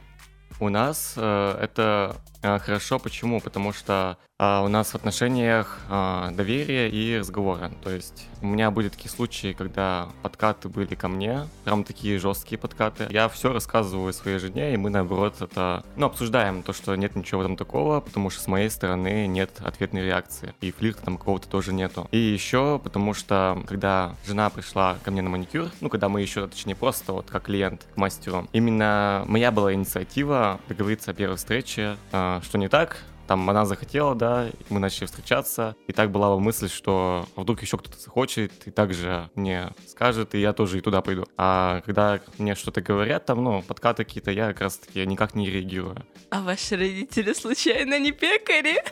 У 0.60 0.68
нас 0.70 1.13
э, 1.15 1.58
это 1.62 2.15
хорошо. 2.41 3.00
Почему? 3.00 3.39
Потому 3.39 3.74
что 3.74 4.17
э, 4.39 4.62
у 4.63 4.67
нас 4.67 4.91
в 4.91 4.95
отношениях 4.95 5.79
э, 5.89 6.29
доверие 6.33 6.89
и 6.89 7.17
разговоры. 7.17 7.71
То 7.83 7.89
есть 7.91 8.27
у 8.41 8.48
меня 8.48 8.71
были 8.71 8.89
такие 8.89 9.10
случаи, 9.10 9.53
когда 9.53 10.10
подкаты 10.24 10.67
были 10.67 10.95
ко 10.95 11.07
мне, 11.07 11.48
прям 11.63 11.83
такие 11.83 12.17
жесткие 12.19 12.57
подкаты. 12.57 13.07
Я 13.12 13.29
все 13.29 13.53
рассказываю 13.53 14.13
своей 14.13 14.39
жене, 14.39 14.74
и 14.74 14.77
мы 14.77 14.89
наоборот 14.89 15.36
это, 15.41 15.83
ну, 15.95 16.07
обсуждаем 16.07 16.63
то, 16.63 16.74
что 16.74 16.95
нет 16.95 17.15
ничего 17.15 17.41
этом 17.41 17.55
такого, 17.55 18.00
потому 18.00 18.29
что 18.29 18.41
с 18.41 18.48
моей 18.48 18.69
стороны 18.69 19.27
нет 19.27 19.62
ответной 19.63 20.03
реакции. 20.03 20.53
И 20.62 20.71
флирта 20.71 21.03
там 21.03 21.17
какого-то 21.17 21.48
тоже 21.48 21.74
нету. 21.74 22.07
И 22.12 22.17
еще 22.17 22.79
потому 22.83 23.13
что, 23.13 23.62
когда 23.67 24.15
жена 24.25 24.50
пришла 24.50 24.98
ко 25.03 25.12
мне 25.12 25.21
на 25.21 25.29
маникюр, 25.29 25.69
ну, 25.81 25.89
когда 25.89 26.10
мы 26.10 26.21
еще, 26.21 26.48
точнее, 26.48 26.75
просто 26.75 27.13
вот 27.13 27.29
как 27.29 27.43
клиент 27.43 27.88
к 27.93 27.98
мастеру, 27.98 28.48
именно 28.53 29.24
моя 29.27 29.51
была 29.51 29.74
инициатива 29.74 30.60
договориться 30.67 31.12
о 31.12 31.13
первой 31.13 31.38
встрече, 31.38 31.98
а, 32.12 32.31
что 32.44 32.58
не 32.58 32.70
так, 32.70 32.98
там 33.32 33.50
она 33.50 33.66
захотела, 33.66 34.14
да, 34.14 34.50
и 34.50 34.74
мы 34.74 34.82
начали 34.82 35.06
встречаться, 35.06 35.76
и 35.88 35.94
так 35.94 36.12
была 36.12 36.38
мысль, 36.38 36.68
что 36.68 37.26
вдруг 37.38 37.62
еще 37.62 37.78
кто-то 37.78 37.98
захочет, 37.98 38.52
и 38.66 38.72
также 38.72 39.30
мне 39.36 39.70
скажет, 39.88 40.36
и 40.36 40.42
я 40.42 40.52
тоже 40.52 40.80
и 40.80 40.82
туда 40.82 41.02
пойду. 41.02 41.26
А 41.38 41.82
когда 41.86 42.20
мне 42.38 42.56
что-то 42.56 42.82
говорят, 42.82 43.26
там, 43.26 43.42
ну, 43.42 43.62
подкаты 43.62 44.04
какие-то, 44.04 44.32
я 44.32 44.48
как 44.48 44.62
раз-таки 44.62 45.06
никак 45.06 45.34
не 45.34 45.50
реагирую. 45.50 46.06
А 46.30 46.42
ваши 46.42 46.76
родители 46.76 47.32
случайно 47.32 48.00
не 48.00 48.12
пекари? 48.12 48.84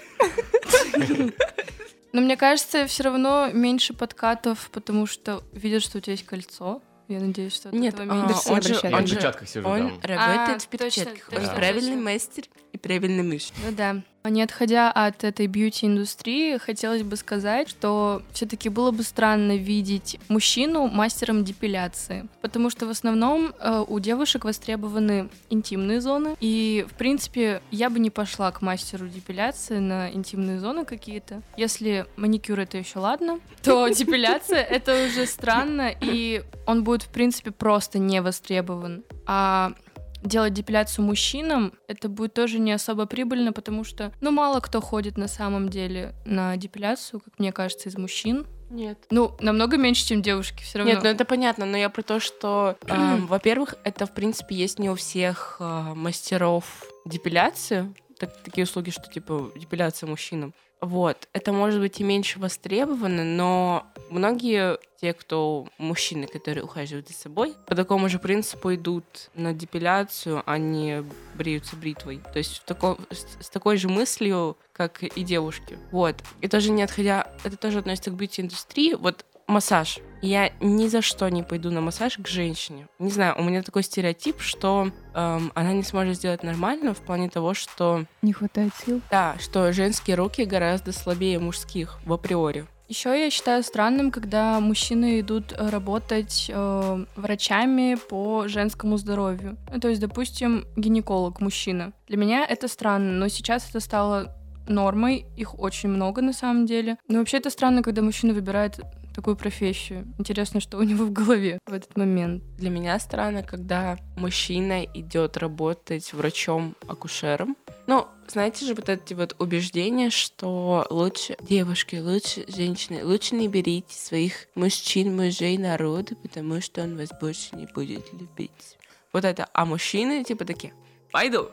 Но 2.13 2.21
мне 2.21 2.37
кажется, 2.37 2.87
все 2.87 3.03
равно 3.03 3.49
меньше 3.51 3.93
подкатов, 3.93 4.69
потому 4.71 5.05
что 5.05 5.43
видят, 5.51 5.83
что 5.83 5.97
у 5.97 6.01
тебя 6.01 6.13
есть 6.13 6.25
кольцо. 6.25 6.81
Я 7.09 7.19
надеюсь, 7.19 7.55
что 7.55 7.75
Нет, 7.75 7.95
этого 7.95 8.13
а, 8.13 8.15
меньше. 8.27 8.35
все 8.39 8.53
он 8.53 8.61
же, 8.61 8.79
он 8.83 9.03
в 9.03 9.07
же, 9.07 9.15
перчатках 9.15 9.49
сижу 9.49 9.67
он 9.67 9.79
там. 9.79 9.87
работает 10.03 10.19
А, 10.19 10.59
в 10.59 10.67
точно, 10.67 10.77
перчатках. 11.05 11.29
Он 11.31 11.37
точно, 11.39 11.55
правильный 11.55 11.95
точно. 11.95 12.01
мастер 12.11 12.43
и 12.71 12.77
правильный 12.77 13.23
муж. 13.23 13.49
Ну 13.65 13.71
да. 13.75 13.95
Не 14.23 14.43
отходя 14.43 14.91
от 14.91 15.23
этой 15.23 15.47
бьюти-индустрии, 15.47 16.57
хотелось 16.57 17.03
бы 17.03 17.15
сказать, 17.15 17.69
что 17.69 18.21
все-таки 18.33 18.69
было 18.69 18.91
бы 18.91 19.03
странно 19.03 19.55
видеть 19.55 20.19
мужчину 20.27 20.87
мастером 20.87 21.43
депиляции, 21.43 22.27
потому 22.41 22.69
что 22.69 22.85
в 22.85 22.89
основном 22.89 23.53
э, 23.59 23.83
у 23.87 23.99
девушек 23.99 24.45
востребованы 24.45 25.29
интимные 25.49 26.01
зоны, 26.01 26.35
и, 26.39 26.85
в 26.89 26.93
принципе, 26.95 27.61
я 27.71 27.89
бы 27.89 27.99
не 27.99 28.09
пошла 28.09 28.51
к 28.51 28.61
мастеру 28.61 29.07
депиляции 29.07 29.79
на 29.79 30.11
интимные 30.11 30.59
зоны 30.59 30.85
какие-то. 30.85 31.41
Если 31.55 32.05
маникюр 32.17 32.59
это 32.59 32.77
еще 32.77 32.99
ладно, 32.99 33.39
то 33.63 33.87
депиляция 33.89 34.61
это 34.61 35.07
уже 35.07 35.25
странно, 35.25 35.91
и 36.01 36.43
он 36.65 36.83
будет, 36.83 37.03
в 37.03 37.09
принципе, 37.09 37.51
просто 37.51 37.99
не 37.99 38.21
востребован. 38.21 39.03
А 39.25 39.73
делать 40.21 40.53
депиляцию 40.53 41.05
мужчинам, 41.05 41.73
это 41.87 42.09
будет 42.09 42.33
тоже 42.33 42.59
не 42.59 42.71
особо 42.71 43.05
прибыльно, 43.05 43.53
потому 43.53 43.83
что, 43.83 44.11
ну, 44.21 44.31
мало 44.31 44.59
кто 44.59 44.81
ходит 44.81 45.17
на 45.17 45.27
самом 45.27 45.69
деле 45.69 46.13
на 46.25 46.55
депиляцию, 46.57 47.19
как 47.21 47.39
мне 47.39 47.51
кажется, 47.51 47.89
из 47.89 47.97
мужчин. 47.97 48.45
Нет. 48.69 48.99
Ну, 49.09 49.35
намного 49.39 49.77
меньше, 49.77 50.05
чем 50.05 50.21
девушки, 50.21 50.61
все 50.61 50.79
равно. 50.79 50.93
Нет, 50.93 51.03
ну 51.03 51.09
это 51.09 51.25
понятно, 51.25 51.65
но 51.65 51.75
я 51.77 51.89
про 51.89 52.03
то, 52.03 52.19
что, 52.19 52.77
эм, 52.87 53.25
во-первых, 53.27 53.75
это, 53.83 54.05
в 54.05 54.13
принципе, 54.13 54.55
есть 54.55 54.77
не 54.77 54.89
у 54.89 54.95
всех 54.95 55.57
э, 55.59 55.93
мастеров 55.95 56.83
депиляции, 57.05 57.93
так- 58.19 58.35
такие 58.43 58.65
услуги, 58.65 58.89
что, 58.91 59.09
типа, 59.09 59.51
депиляция 59.55 60.07
мужчинам. 60.07 60.53
Вот, 60.81 61.27
это 61.33 61.51
может 61.51 61.81
быть 61.81 61.99
и 61.99 62.03
меньше 62.03 62.39
востребовано, 62.39 63.23
но 63.23 63.85
многие 64.09 64.79
те, 65.01 65.13
кто 65.13 65.67
мужчины, 65.77 66.25
которые 66.25 66.63
ухаживают 66.63 67.07
за 67.07 67.13
собой, 67.13 67.53
по 67.67 67.75
такому 67.75 68.09
же 68.09 68.19
принципу 68.19 68.73
идут 68.73 69.29
на 69.33 69.53
депиляцию, 69.53 70.43
а 70.45 70.57
не 70.57 71.03
бреются 71.35 71.75
бритвой. 71.75 72.21
То 72.33 72.39
есть 72.39 72.59
в 72.59 72.65
тако- 72.65 72.97
с, 73.11 73.49
такой 73.49 73.77
же 73.77 73.89
мыслью, 73.89 74.57
как 74.71 75.03
и 75.03 75.23
девушки. 75.23 75.77
Вот. 75.91 76.15
И 76.41 76.47
тоже 76.47 76.71
не 76.71 76.83
отходя, 76.83 77.27
это 77.43 77.57
тоже 77.57 77.79
относится 77.79 78.11
к 78.11 78.15
бьюти-индустрии. 78.15 78.93
Вот 78.93 79.25
массаж. 79.49 79.99
Я 80.21 80.51
ни 80.59 80.87
за 80.87 81.01
что 81.01 81.29
не 81.29 81.43
пойду 81.43 81.71
на 81.71 81.81
массаж 81.81 82.17
к 82.17 82.27
женщине. 82.27 82.87
Не 82.99 83.09
знаю, 83.09 83.35
у 83.37 83.43
меня 83.43 83.63
такой 83.63 83.83
стереотип, 83.83 84.41
что 84.41 84.91
эм, 85.13 85.51
она 85.55 85.73
не 85.73 85.83
сможет 85.83 86.17
сделать 86.17 86.43
нормально 86.43 86.93
в 86.93 86.97
плане 86.97 87.29
того, 87.29 87.53
что 87.53 88.05
Не 88.21 88.33
хватает 88.33 88.73
сил? 88.85 89.01
да, 89.09 89.35
что 89.39 89.71
женские 89.71 90.17
руки 90.17 90.43
гораздо 90.43 90.91
слабее 90.91 91.39
мужских 91.39 91.99
в 92.05 92.11
априори. 92.13 92.65
Еще 92.89 93.09
я 93.09 93.29
считаю 93.29 93.63
странным, 93.63 94.11
когда 94.11 94.59
мужчины 94.59 95.19
идут 95.19 95.53
э, 95.53 95.69
работать 95.69 96.47
э, 96.49 97.05
врачами 97.15 97.95
по 98.09 98.47
женскому 98.47 98.97
здоровью. 98.97 99.57
Ну, 99.71 99.79
то 99.79 99.87
есть, 99.89 100.01
допустим, 100.01 100.65
гинеколог 100.75 101.39
мужчина. 101.39 101.93
Для 102.07 102.17
меня 102.17 102.45
это 102.45 102.67
странно, 102.67 103.13
но 103.13 103.27
сейчас 103.27 103.69
это 103.69 103.79
стало 103.79 104.35
нормой, 104.67 105.25
их 105.37 105.57
очень 105.59 105.89
много 105.89 106.21
на 106.21 106.33
самом 106.33 106.65
деле. 106.65 106.97
Но 107.07 107.19
вообще 107.19 107.37
это 107.37 107.49
странно, 107.49 107.83
когда 107.83 108.01
мужчина 108.01 108.33
выбирает 108.33 108.79
такую 109.19 109.35
профессию. 109.35 110.07
Интересно, 110.17 110.61
что 110.61 110.77
у 110.77 110.83
него 110.83 111.03
в 111.03 111.11
голове 111.11 111.59
в 111.65 111.73
этот 111.73 111.97
момент. 111.97 112.41
Для 112.55 112.69
меня 112.69 112.97
странно, 112.99 113.43
когда 113.43 113.97
мужчина 114.15 114.85
идет 114.85 115.35
работать 115.35 116.13
врачом-акушером. 116.13 117.57
Ну, 117.85 118.07
знаете 118.29 118.65
же, 118.65 118.75
вот 118.75 118.87
эти 118.87 119.13
вот 119.13 119.35
убеждения, 119.37 120.09
что 120.09 120.87
лучше 120.89 121.35
девушки, 121.41 121.97
лучше 121.97 122.45
женщины, 122.47 123.03
лучше 123.03 123.35
не 123.35 123.49
берите 123.49 123.93
своих 123.93 124.47
мужчин, 124.55 125.13
мужей 125.13 125.57
народа, 125.57 126.15
потому 126.15 126.61
что 126.61 126.83
он 126.83 126.95
вас 126.95 127.09
больше 127.19 127.57
не 127.57 127.65
будет 127.65 128.13
любить. 128.13 128.77
Вот 129.11 129.25
это. 129.25 129.49
А 129.51 129.65
мужчины 129.65 130.23
типа 130.23 130.45
такие, 130.45 130.73
пойду, 131.11 131.49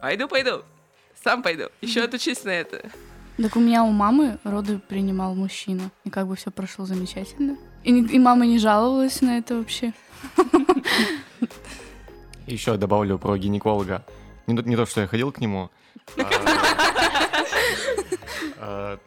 пойду, 0.00 0.28
пойду, 0.28 0.62
сам 1.24 1.42
пойду, 1.42 1.64
еще 1.80 2.02
отучись 2.02 2.44
на 2.44 2.50
это. 2.50 2.92
Так 3.38 3.56
у 3.56 3.60
меня 3.60 3.82
у 3.84 3.90
мамы 3.90 4.38
роды 4.44 4.78
принимал 4.78 5.34
мужчина, 5.34 5.90
и 6.04 6.10
как 6.10 6.26
бы 6.26 6.36
все 6.36 6.50
прошло 6.50 6.84
замечательно. 6.84 7.56
И, 7.82 7.90
и 7.90 8.18
мама 8.18 8.46
не 8.46 8.58
жаловалась 8.58 9.20
на 9.20 9.38
это 9.38 9.56
вообще. 9.56 9.92
Еще 12.46 12.76
добавлю 12.76 13.18
про 13.18 13.36
гинеколога. 13.38 14.04
Не, 14.46 14.54
не 14.54 14.76
то, 14.76 14.86
что 14.86 15.00
я 15.00 15.06
ходил 15.06 15.32
к 15.32 15.40
нему. 15.40 15.70
а, 16.18 16.24
а, 18.58 18.98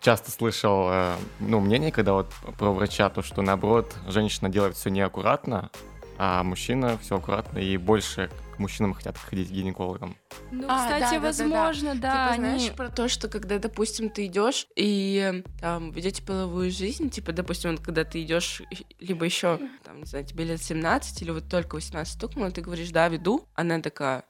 Часто 0.00 0.30
слышал 0.30 0.88
э, 0.90 1.16
ну, 1.40 1.60
мнение, 1.60 1.90
когда 1.90 2.12
вот 2.12 2.30
про 2.58 2.72
врача, 2.72 3.08
то, 3.08 3.22
что 3.22 3.40
наоборот, 3.40 3.94
женщина 4.06 4.50
делает 4.50 4.76
все 4.76 4.90
неаккуратно, 4.90 5.70
а 6.18 6.42
мужчина 6.42 6.98
все 6.98 7.16
аккуратно, 7.16 7.58
и 7.58 7.76
больше 7.76 8.30
к 8.54 8.58
мужчинам 8.58 8.94
хотят 8.94 9.18
ходить 9.18 9.48
к 9.48 9.52
гинекологам. 9.52 10.16
Ну, 10.52 10.66
А, 10.68 10.84
кстати, 10.84 11.14
да-да-да-да. 11.14 11.20
возможно, 11.64 11.94
да. 11.96 12.26
типа, 12.28 12.36
знаешь, 12.36 12.62
они- 12.62 12.70
про 12.70 12.88
то, 12.88 13.08
что 13.08 13.28
когда, 13.28 13.58
допустим, 13.58 14.10
ты 14.10 14.26
идешь 14.26 14.68
и 14.76 15.42
там 15.60 15.90
ведете 15.90 16.22
половую 16.22 16.70
жизнь, 16.70 17.10
типа, 17.10 17.32
допустим, 17.32 17.72
вот, 17.72 17.80
когда 17.80 18.04
ты 18.04 18.22
идешь, 18.22 18.62
либо 19.00 19.24
еще, 19.24 19.58
там, 19.82 19.98
не 20.00 20.04
знаю, 20.06 20.24
тебе 20.24 20.44
лет 20.44 20.62
17 20.62 21.20
или 21.22 21.30
вот 21.32 21.48
только 21.48 21.74
18 21.74 22.14
стукнуло, 22.14 22.50
ты 22.52 22.60
говоришь, 22.60 22.90
да, 22.90 23.08
веду, 23.08 23.48
она 23.54 23.80
такая, 23.80 24.24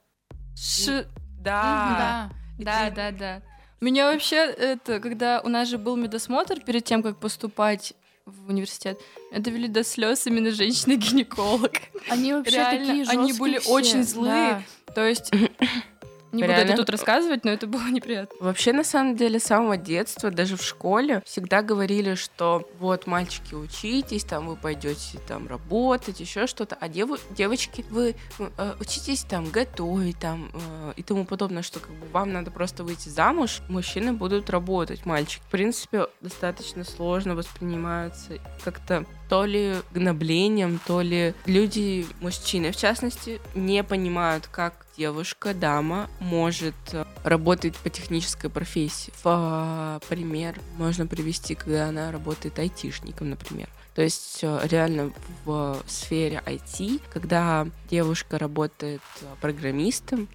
Ш- 0.55 1.05
да, 1.39 2.31
И 2.57 2.63
Да, 2.63 2.89
ты- 2.89 2.95
да, 2.95 3.11
да. 3.11 3.41
Меня 3.81 4.11
вообще 4.11 4.37
это, 4.37 4.99
когда 5.01 5.41
у 5.41 5.49
нас 5.49 5.67
же 5.69 5.77
был 5.77 5.97
медосмотр 5.97 6.61
перед 6.61 6.85
тем, 6.85 7.03
как 7.03 7.19
поступать 7.19 7.93
в 8.25 8.49
университет, 8.49 8.99
меня 9.31 9.39
довели 9.41 9.67
до 9.67 9.83
слез 9.83 10.25
именно 10.25 10.51
женщина-гинеколог. 10.51 11.73
Они 12.09 12.33
вообще 12.33 12.55
Реально, 12.55 12.87
такие 12.87 13.05
они 13.07 13.27
жесткие 13.27 13.39
были 13.39 13.59
все, 13.59 13.71
очень 13.71 14.03
злые. 14.03 14.63
да. 14.87 14.93
То 14.93 15.07
есть, 15.07 15.31
не 16.35 16.43
буду 16.43 16.53
Реально? 16.53 16.71
это 16.71 16.77
тут 16.77 16.89
рассказывать, 16.89 17.45
но 17.45 17.51
это 17.51 17.67
было 17.67 17.87
неприятно. 17.89 18.35
Вообще, 18.39 18.73
на 18.73 18.83
самом 18.83 19.15
деле, 19.15 19.39
с 19.39 19.43
самого 19.43 19.77
детства, 19.77 20.31
даже 20.31 20.57
в 20.57 20.63
школе, 20.63 21.21
всегда 21.25 21.61
говорили, 21.61 22.15
что 22.15 22.67
вот, 22.79 23.07
мальчики, 23.07 23.53
учитесь, 23.55 24.23
там 24.23 24.47
вы 24.47 24.55
пойдете 24.55 25.19
там 25.27 25.47
работать, 25.47 26.19
еще 26.19 26.47
что-то, 26.47 26.77
а 26.79 26.87
деву- 26.89 27.19
девочки, 27.31 27.85
вы 27.89 28.15
э, 28.39 28.73
учитесь 28.79 29.23
там 29.23 29.49
готовить 29.49 30.19
там 30.19 30.51
э, 30.53 30.93
и 30.95 31.03
тому 31.03 31.25
подобное, 31.25 31.63
что 31.63 31.79
как 31.79 31.91
бы 31.91 32.07
вам 32.11 32.33
надо 32.33 32.51
просто 32.51 32.83
выйти 32.83 33.09
замуж, 33.09 33.61
мужчины 33.69 34.13
будут 34.13 34.49
работать, 34.49 35.05
мальчик. 35.05 35.41
В 35.47 35.51
принципе, 35.51 36.07
достаточно 36.21 36.83
сложно 36.83 37.35
воспринимаются 37.35 38.39
как-то 38.63 39.05
то 39.29 39.45
ли 39.45 39.75
гноблением, 39.93 40.79
то 40.85 41.01
ли 41.01 41.33
люди, 41.45 42.05
мужчины 42.21 42.71
в 42.71 42.75
частности, 42.77 43.39
не 43.53 43.83
понимают, 43.83 44.47
как 44.47 44.84
девушка, 44.97 45.53
дама 45.53 46.09
может 46.19 46.75
э, 46.93 47.05
работать 47.23 47.75
по 47.77 47.89
технической 47.89 48.49
профессии. 48.49 49.11
В 49.23 49.99
э, 50.01 50.07
пример 50.07 50.59
можно 50.77 51.07
привести, 51.07 51.55
когда 51.55 51.89
она 51.89 52.11
работает 52.11 52.57
айтишником, 52.59 53.29
например. 53.29 53.69
То 53.93 54.01
есть 54.01 54.39
э, 54.41 54.59
реально 54.63 55.11
в 55.43 55.81
сфере 55.87 56.41
IT, 56.45 57.01
когда 57.11 57.67
девушка 57.89 58.37
работает 58.37 59.01
программистом, 59.41 60.27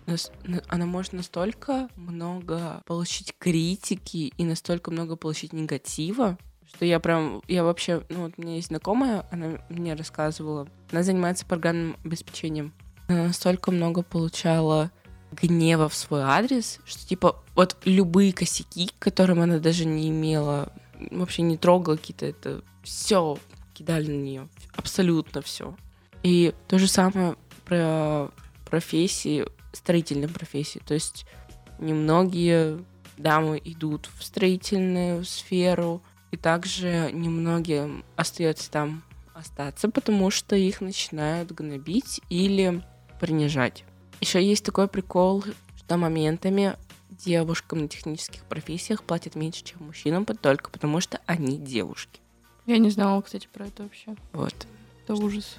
она 0.68 0.86
может 0.86 1.12
настолько 1.12 1.88
много 1.96 2.82
получить 2.86 3.34
критики 3.38 4.32
и 4.36 4.44
настолько 4.44 4.90
много 4.90 5.16
получить 5.16 5.52
негатива, 5.52 6.38
что 6.74 6.84
я 6.84 7.00
прям, 7.00 7.42
я 7.48 7.64
вообще, 7.64 8.02
ну 8.08 8.24
вот 8.24 8.34
у 8.36 8.42
меня 8.42 8.56
есть 8.56 8.68
знакомая, 8.68 9.26
она 9.30 9.58
мне 9.68 9.94
рассказывала, 9.94 10.68
она 10.90 11.02
занимается 11.02 11.44
программным 11.44 11.96
обеспечением. 12.04 12.72
Настолько 13.14 13.72
много 13.72 14.02
получала 14.02 14.90
гнева 15.32 15.88
в 15.88 15.94
свой 15.94 16.22
адрес, 16.22 16.78
что 16.84 17.06
типа 17.06 17.42
вот 17.54 17.76
любые 17.84 18.32
косяки, 18.32 18.88
к 18.88 19.02
которым 19.02 19.40
она 19.40 19.58
даже 19.58 19.84
не 19.84 20.08
имела, 20.08 20.72
вообще 21.10 21.42
не 21.42 21.56
трогала 21.56 21.96
какие-то, 21.96 22.26
это 22.26 22.62
все 22.82 23.38
кидали 23.74 24.06
на 24.06 24.22
нее, 24.22 24.48
абсолютно 24.74 25.42
все. 25.42 25.76
И 26.22 26.54
то 26.68 26.78
же 26.78 26.86
самое 26.86 27.36
про 27.64 28.30
профессии, 28.68 29.46
строительные 29.72 30.28
профессии. 30.28 30.80
То 30.86 30.94
есть 30.94 31.26
немногие 31.78 32.84
дамы 33.16 33.60
идут 33.64 34.08
в 34.18 34.24
строительную 34.24 35.24
сферу, 35.24 36.02
и 36.30 36.36
также 36.36 37.10
немногим 37.12 38.04
остается 38.16 38.70
там 38.70 39.02
остаться, 39.34 39.88
потому 39.88 40.30
что 40.30 40.54
их 40.54 40.80
начинают 40.80 41.50
гнобить 41.52 42.20
или 42.28 42.82
принижать. 43.20 43.84
Еще 44.20 44.42
есть 44.42 44.64
такой 44.64 44.88
прикол, 44.88 45.44
что 45.76 45.96
моментами 45.96 46.76
девушкам 47.10 47.80
на 47.80 47.88
технических 47.88 48.42
профессиях 48.44 49.04
платят 49.04 49.34
меньше, 49.34 49.62
чем 49.62 49.84
мужчинам, 49.84 50.24
только 50.24 50.70
потому 50.70 51.00
что 51.00 51.20
они 51.26 51.58
девушки. 51.58 52.20
Я 52.66 52.78
не 52.78 52.90
знала, 52.90 53.20
кстати, 53.20 53.48
про 53.52 53.66
это 53.66 53.84
вообще. 53.84 54.14
Вот. 54.32 54.54
Это 55.04 55.14
ужас. 55.14 55.58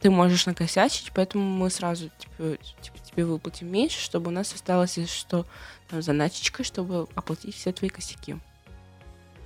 Ты 0.00 0.10
можешь 0.10 0.46
накосячить, 0.46 1.12
поэтому 1.14 1.44
мы 1.44 1.70
сразу 1.70 2.10
типа, 2.18 2.56
типа, 2.82 2.98
тебе 2.98 3.24
выплатим 3.24 3.70
меньше, 3.70 4.00
чтобы 4.00 4.28
у 4.28 4.34
нас 4.34 4.52
осталось, 4.54 4.98
что, 5.10 5.46
там, 5.88 6.02
заначечка, 6.02 6.64
чтобы 6.64 7.08
оплатить 7.14 7.54
все 7.54 7.72
твои 7.72 7.90
косяки. 7.90 8.36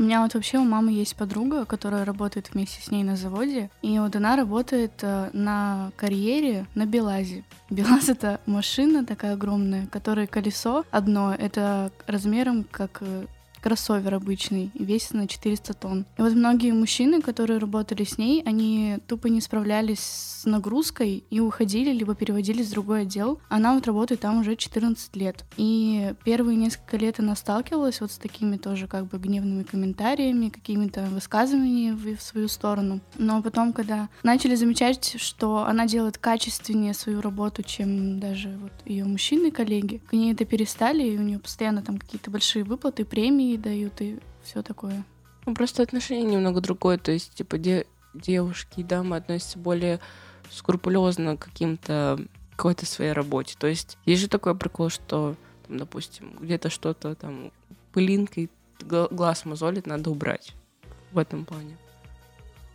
У 0.00 0.02
меня 0.02 0.22
вот 0.22 0.32
вообще 0.32 0.56
у 0.56 0.64
мамы 0.64 0.92
есть 0.92 1.14
подруга, 1.14 1.66
которая 1.66 2.06
работает 2.06 2.54
вместе 2.54 2.80
с 2.80 2.90
ней 2.90 3.04
на 3.04 3.16
заводе, 3.16 3.68
и 3.82 3.98
вот 3.98 4.16
она 4.16 4.34
работает 4.34 4.92
э, 5.02 5.28
на 5.34 5.92
карьере 5.98 6.64
на 6.74 6.86
Белазе. 6.86 7.44
Белаз— 7.68 8.08
это 8.08 8.40
машина 8.46 9.04
такая 9.04 9.34
огромная, 9.34 9.86
которой 9.88 10.26
колесо 10.26 10.86
одно, 10.90 11.34
это 11.34 11.92
размером 12.06 12.64
как 12.64 13.02
э, 13.02 13.26
кроссовер 13.61 14.14
обычный, 14.14 14.70
весит 14.75 15.14
на 15.14 15.29
400 15.29 15.75
тонн. 15.75 16.07
И 16.18 16.23
вот 16.23 16.33
многие 16.33 16.73
мужчины, 16.73 17.20
которые 17.20 17.59
работали 17.59 18.05
с 18.05 18.18
ней, 18.18 18.42
они 18.44 18.99
тупо 19.07 19.29
не 19.29 19.40
справлялись 19.40 20.01
с 20.01 20.44
нагрузкой 20.44 21.25
и 21.31 21.40
уходили, 21.40 21.92
либо 21.92 22.14
переводились 22.14 22.68
в 22.68 22.73
другой 22.73 23.03
отдел. 23.03 23.40
Она 23.49 23.75
вот 23.75 23.87
работает 23.87 24.20
там 24.20 24.40
уже 24.40 24.57
14 24.57 25.16
лет. 25.16 25.44
И 25.57 26.14
первые 26.25 26.57
несколько 26.57 26.96
лет 26.96 27.20
она 27.20 27.37
сталкивалась 27.37 28.01
вот 28.01 28.12
с 28.12 28.18
такими 28.18 28.57
тоже 28.57 28.87
как 28.87 29.07
бы 29.07 29.18
гневными 29.18 29.62
комментариями, 29.62 30.49
какими-то 30.49 31.03
высказываниями 31.11 32.16
в 32.16 32.23
свою 32.23 32.49
сторону. 32.49 33.01
Но 33.18 33.42
потом, 33.42 33.73
когда 33.73 34.09
начали 34.23 34.55
замечать, 34.55 35.16
что 35.18 35.64
она 35.64 35.87
делает 35.87 36.18
качественнее 36.18 36.94
свою 36.94 37.20
работу, 37.20 37.62
чем 37.62 38.18
даже 38.18 38.57
вот 38.61 38.73
ее 38.85 39.05
мужчины-коллеги, 39.05 40.01
к 40.09 40.12
ней 40.12 40.33
это 40.33 40.44
перестали, 40.44 41.03
и 41.05 41.18
у 41.18 41.23
нее 41.23 41.38
постоянно 41.38 41.83
там 41.83 41.99
какие-то 41.99 42.31
большие 42.31 42.64
выплаты, 42.64 43.05
премии 43.05 43.49
дают 43.56 44.00
и 44.00 44.18
все 44.42 44.62
такое. 44.62 45.04
Ну, 45.46 45.54
просто 45.54 45.82
отношение 45.82 46.24
немного 46.24 46.60
другое. 46.60 46.98
То 46.98 47.12
есть, 47.12 47.34
типа, 47.34 47.58
де- 47.58 47.86
девушки 48.14 48.80
и 48.80 48.84
дамы 48.84 49.16
относятся 49.16 49.58
более 49.58 50.00
скрупулезно 50.50 51.36
к 51.36 51.44
каким-то 51.44 52.18
какой-то 52.56 52.84
своей 52.84 53.12
работе. 53.12 53.56
То 53.58 53.66
есть, 53.66 53.96
есть 54.04 54.20
же 54.20 54.28
такой 54.28 54.54
прикол, 54.54 54.90
что, 54.90 55.34
там, 55.66 55.78
допустим, 55.78 56.36
где-то 56.38 56.68
что-то 56.68 57.14
там 57.14 57.52
пылинкой 57.92 58.50
гла- 58.80 59.08
глаз 59.10 59.44
мозолит, 59.44 59.86
надо 59.86 60.10
убрать 60.10 60.52
в 61.12 61.18
этом 61.18 61.44
плане. 61.44 61.76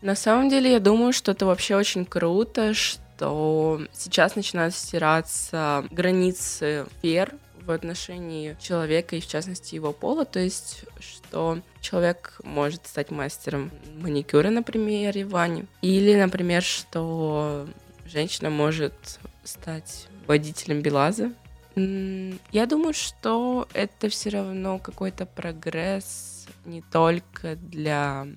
На 0.02 0.16
самом 0.16 0.50
деле, 0.50 0.72
я 0.72 0.80
думаю, 0.80 1.14
что 1.14 1.32
это 1.32 1.46
вообще 1.46 1.76
очень 1.76 2.06
круто, 2.06 2.74
что 2.74 3.82
сейчас 3.94 4.36
начинают 4.36 4.76
стираться 4.76 5.86
границы 5.92 6.88
сфер 7.00 7.36
в 7.66 7.72
отношении 7.72 8.56
человека 8.60 9.16
и, 9.16 9.20
в 9.20 9.28
частности, 9.28 9.76
его 9.76 9.92
пола. 9.92 10.26
То 10.26 10.40
есть, 10.40 10.86
что 11.00 11.60
человек 11.82 12.40
может 12.44 12.88
стать 12.88 13.12
мастером 13.12 13.72
маникюра, 13.98 14.50
например, 14.50 15.26
Вани. 15.28 15.66
Или, 15.82 16.16
например, 16.16 16.64
что 16.64 17.68
женщина 18.06 18.50
может 18.50 19.20
стать 19.44 20.08
водителем 20.28 20.82
Белаза. 20.82 21.34
Я 21.76 22.66
думаю, 22.68 22.94
что 22.94 23.68
это 23.74 24.10
все 24.10 24.30
равно 24.30 24.80
какой-то 24.80 25.26
прогресс 25.26 26.48
не 26.64 26.82
только 26.82 27.56
для 27.58 28.28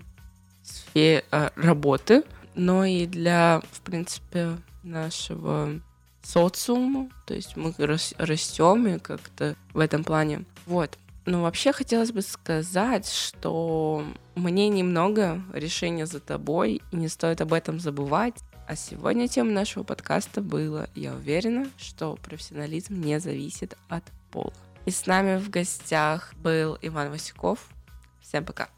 сферы 0.63 1.23
работы, 1.55 2.25
но 2.55 2.85
и 2.85 3.07
для, 3.07 3.63
в 3.71 3.81
принципе, 3.83 4.59
нашего 4.83 5.81
социума. 6.23 7.11
То 7.27 7.35
есть 7.35 7.57
мы 7.57 7.75
растем 7.79 8.87
и 8.87 8.99
как-то 8.99 9.57
в 9.73 9.79
этом 9.79 10.05
плане. 10.05 10.45
Вот. 10.67 10.99
Ну, 11.27 11.43
вообще 11.43 11.73
хотелось 11.73 12.11
бы 12.11 12.23
сказать, 12.23 13.07
что 13.07 14.03
мне 14.35 14.69
немного, 14.69 15.43
решение 15.53 16.07
за 16.07 16.21
тобой, 16.21 16.81
и 16.91 16.97
не 16.97 17.09
стоит 17.09 17.43
об 17.43 17.53
этом 17.53 17.81
забывать. 17.81 18.35
А 18.67 18.77
сегодня 18.77 19.29
тема 19.29 19.51
нашего 19.51 19.83
подкаста 19.83 20.41
была 20.41 20.89
«Я 20.95 21.15
уверена, 21.15 21.69
что 21.77 22.17
профессионализм 22.17 23.01
не 23.01 23.21
зависит 23.21 23.77
от 23.89 24.05
пола». 24.31 24.53
И 24.87 24.91
с 24.91 25.07
нами 25.07 25.39
в 25.39 25.51
гостях 25.51 26.35
был 26.37 26.79
Иван 26.81 27.11
Васюков. 27.11 27.69
Всем 28.23 28.45
пока. 28.45 28.69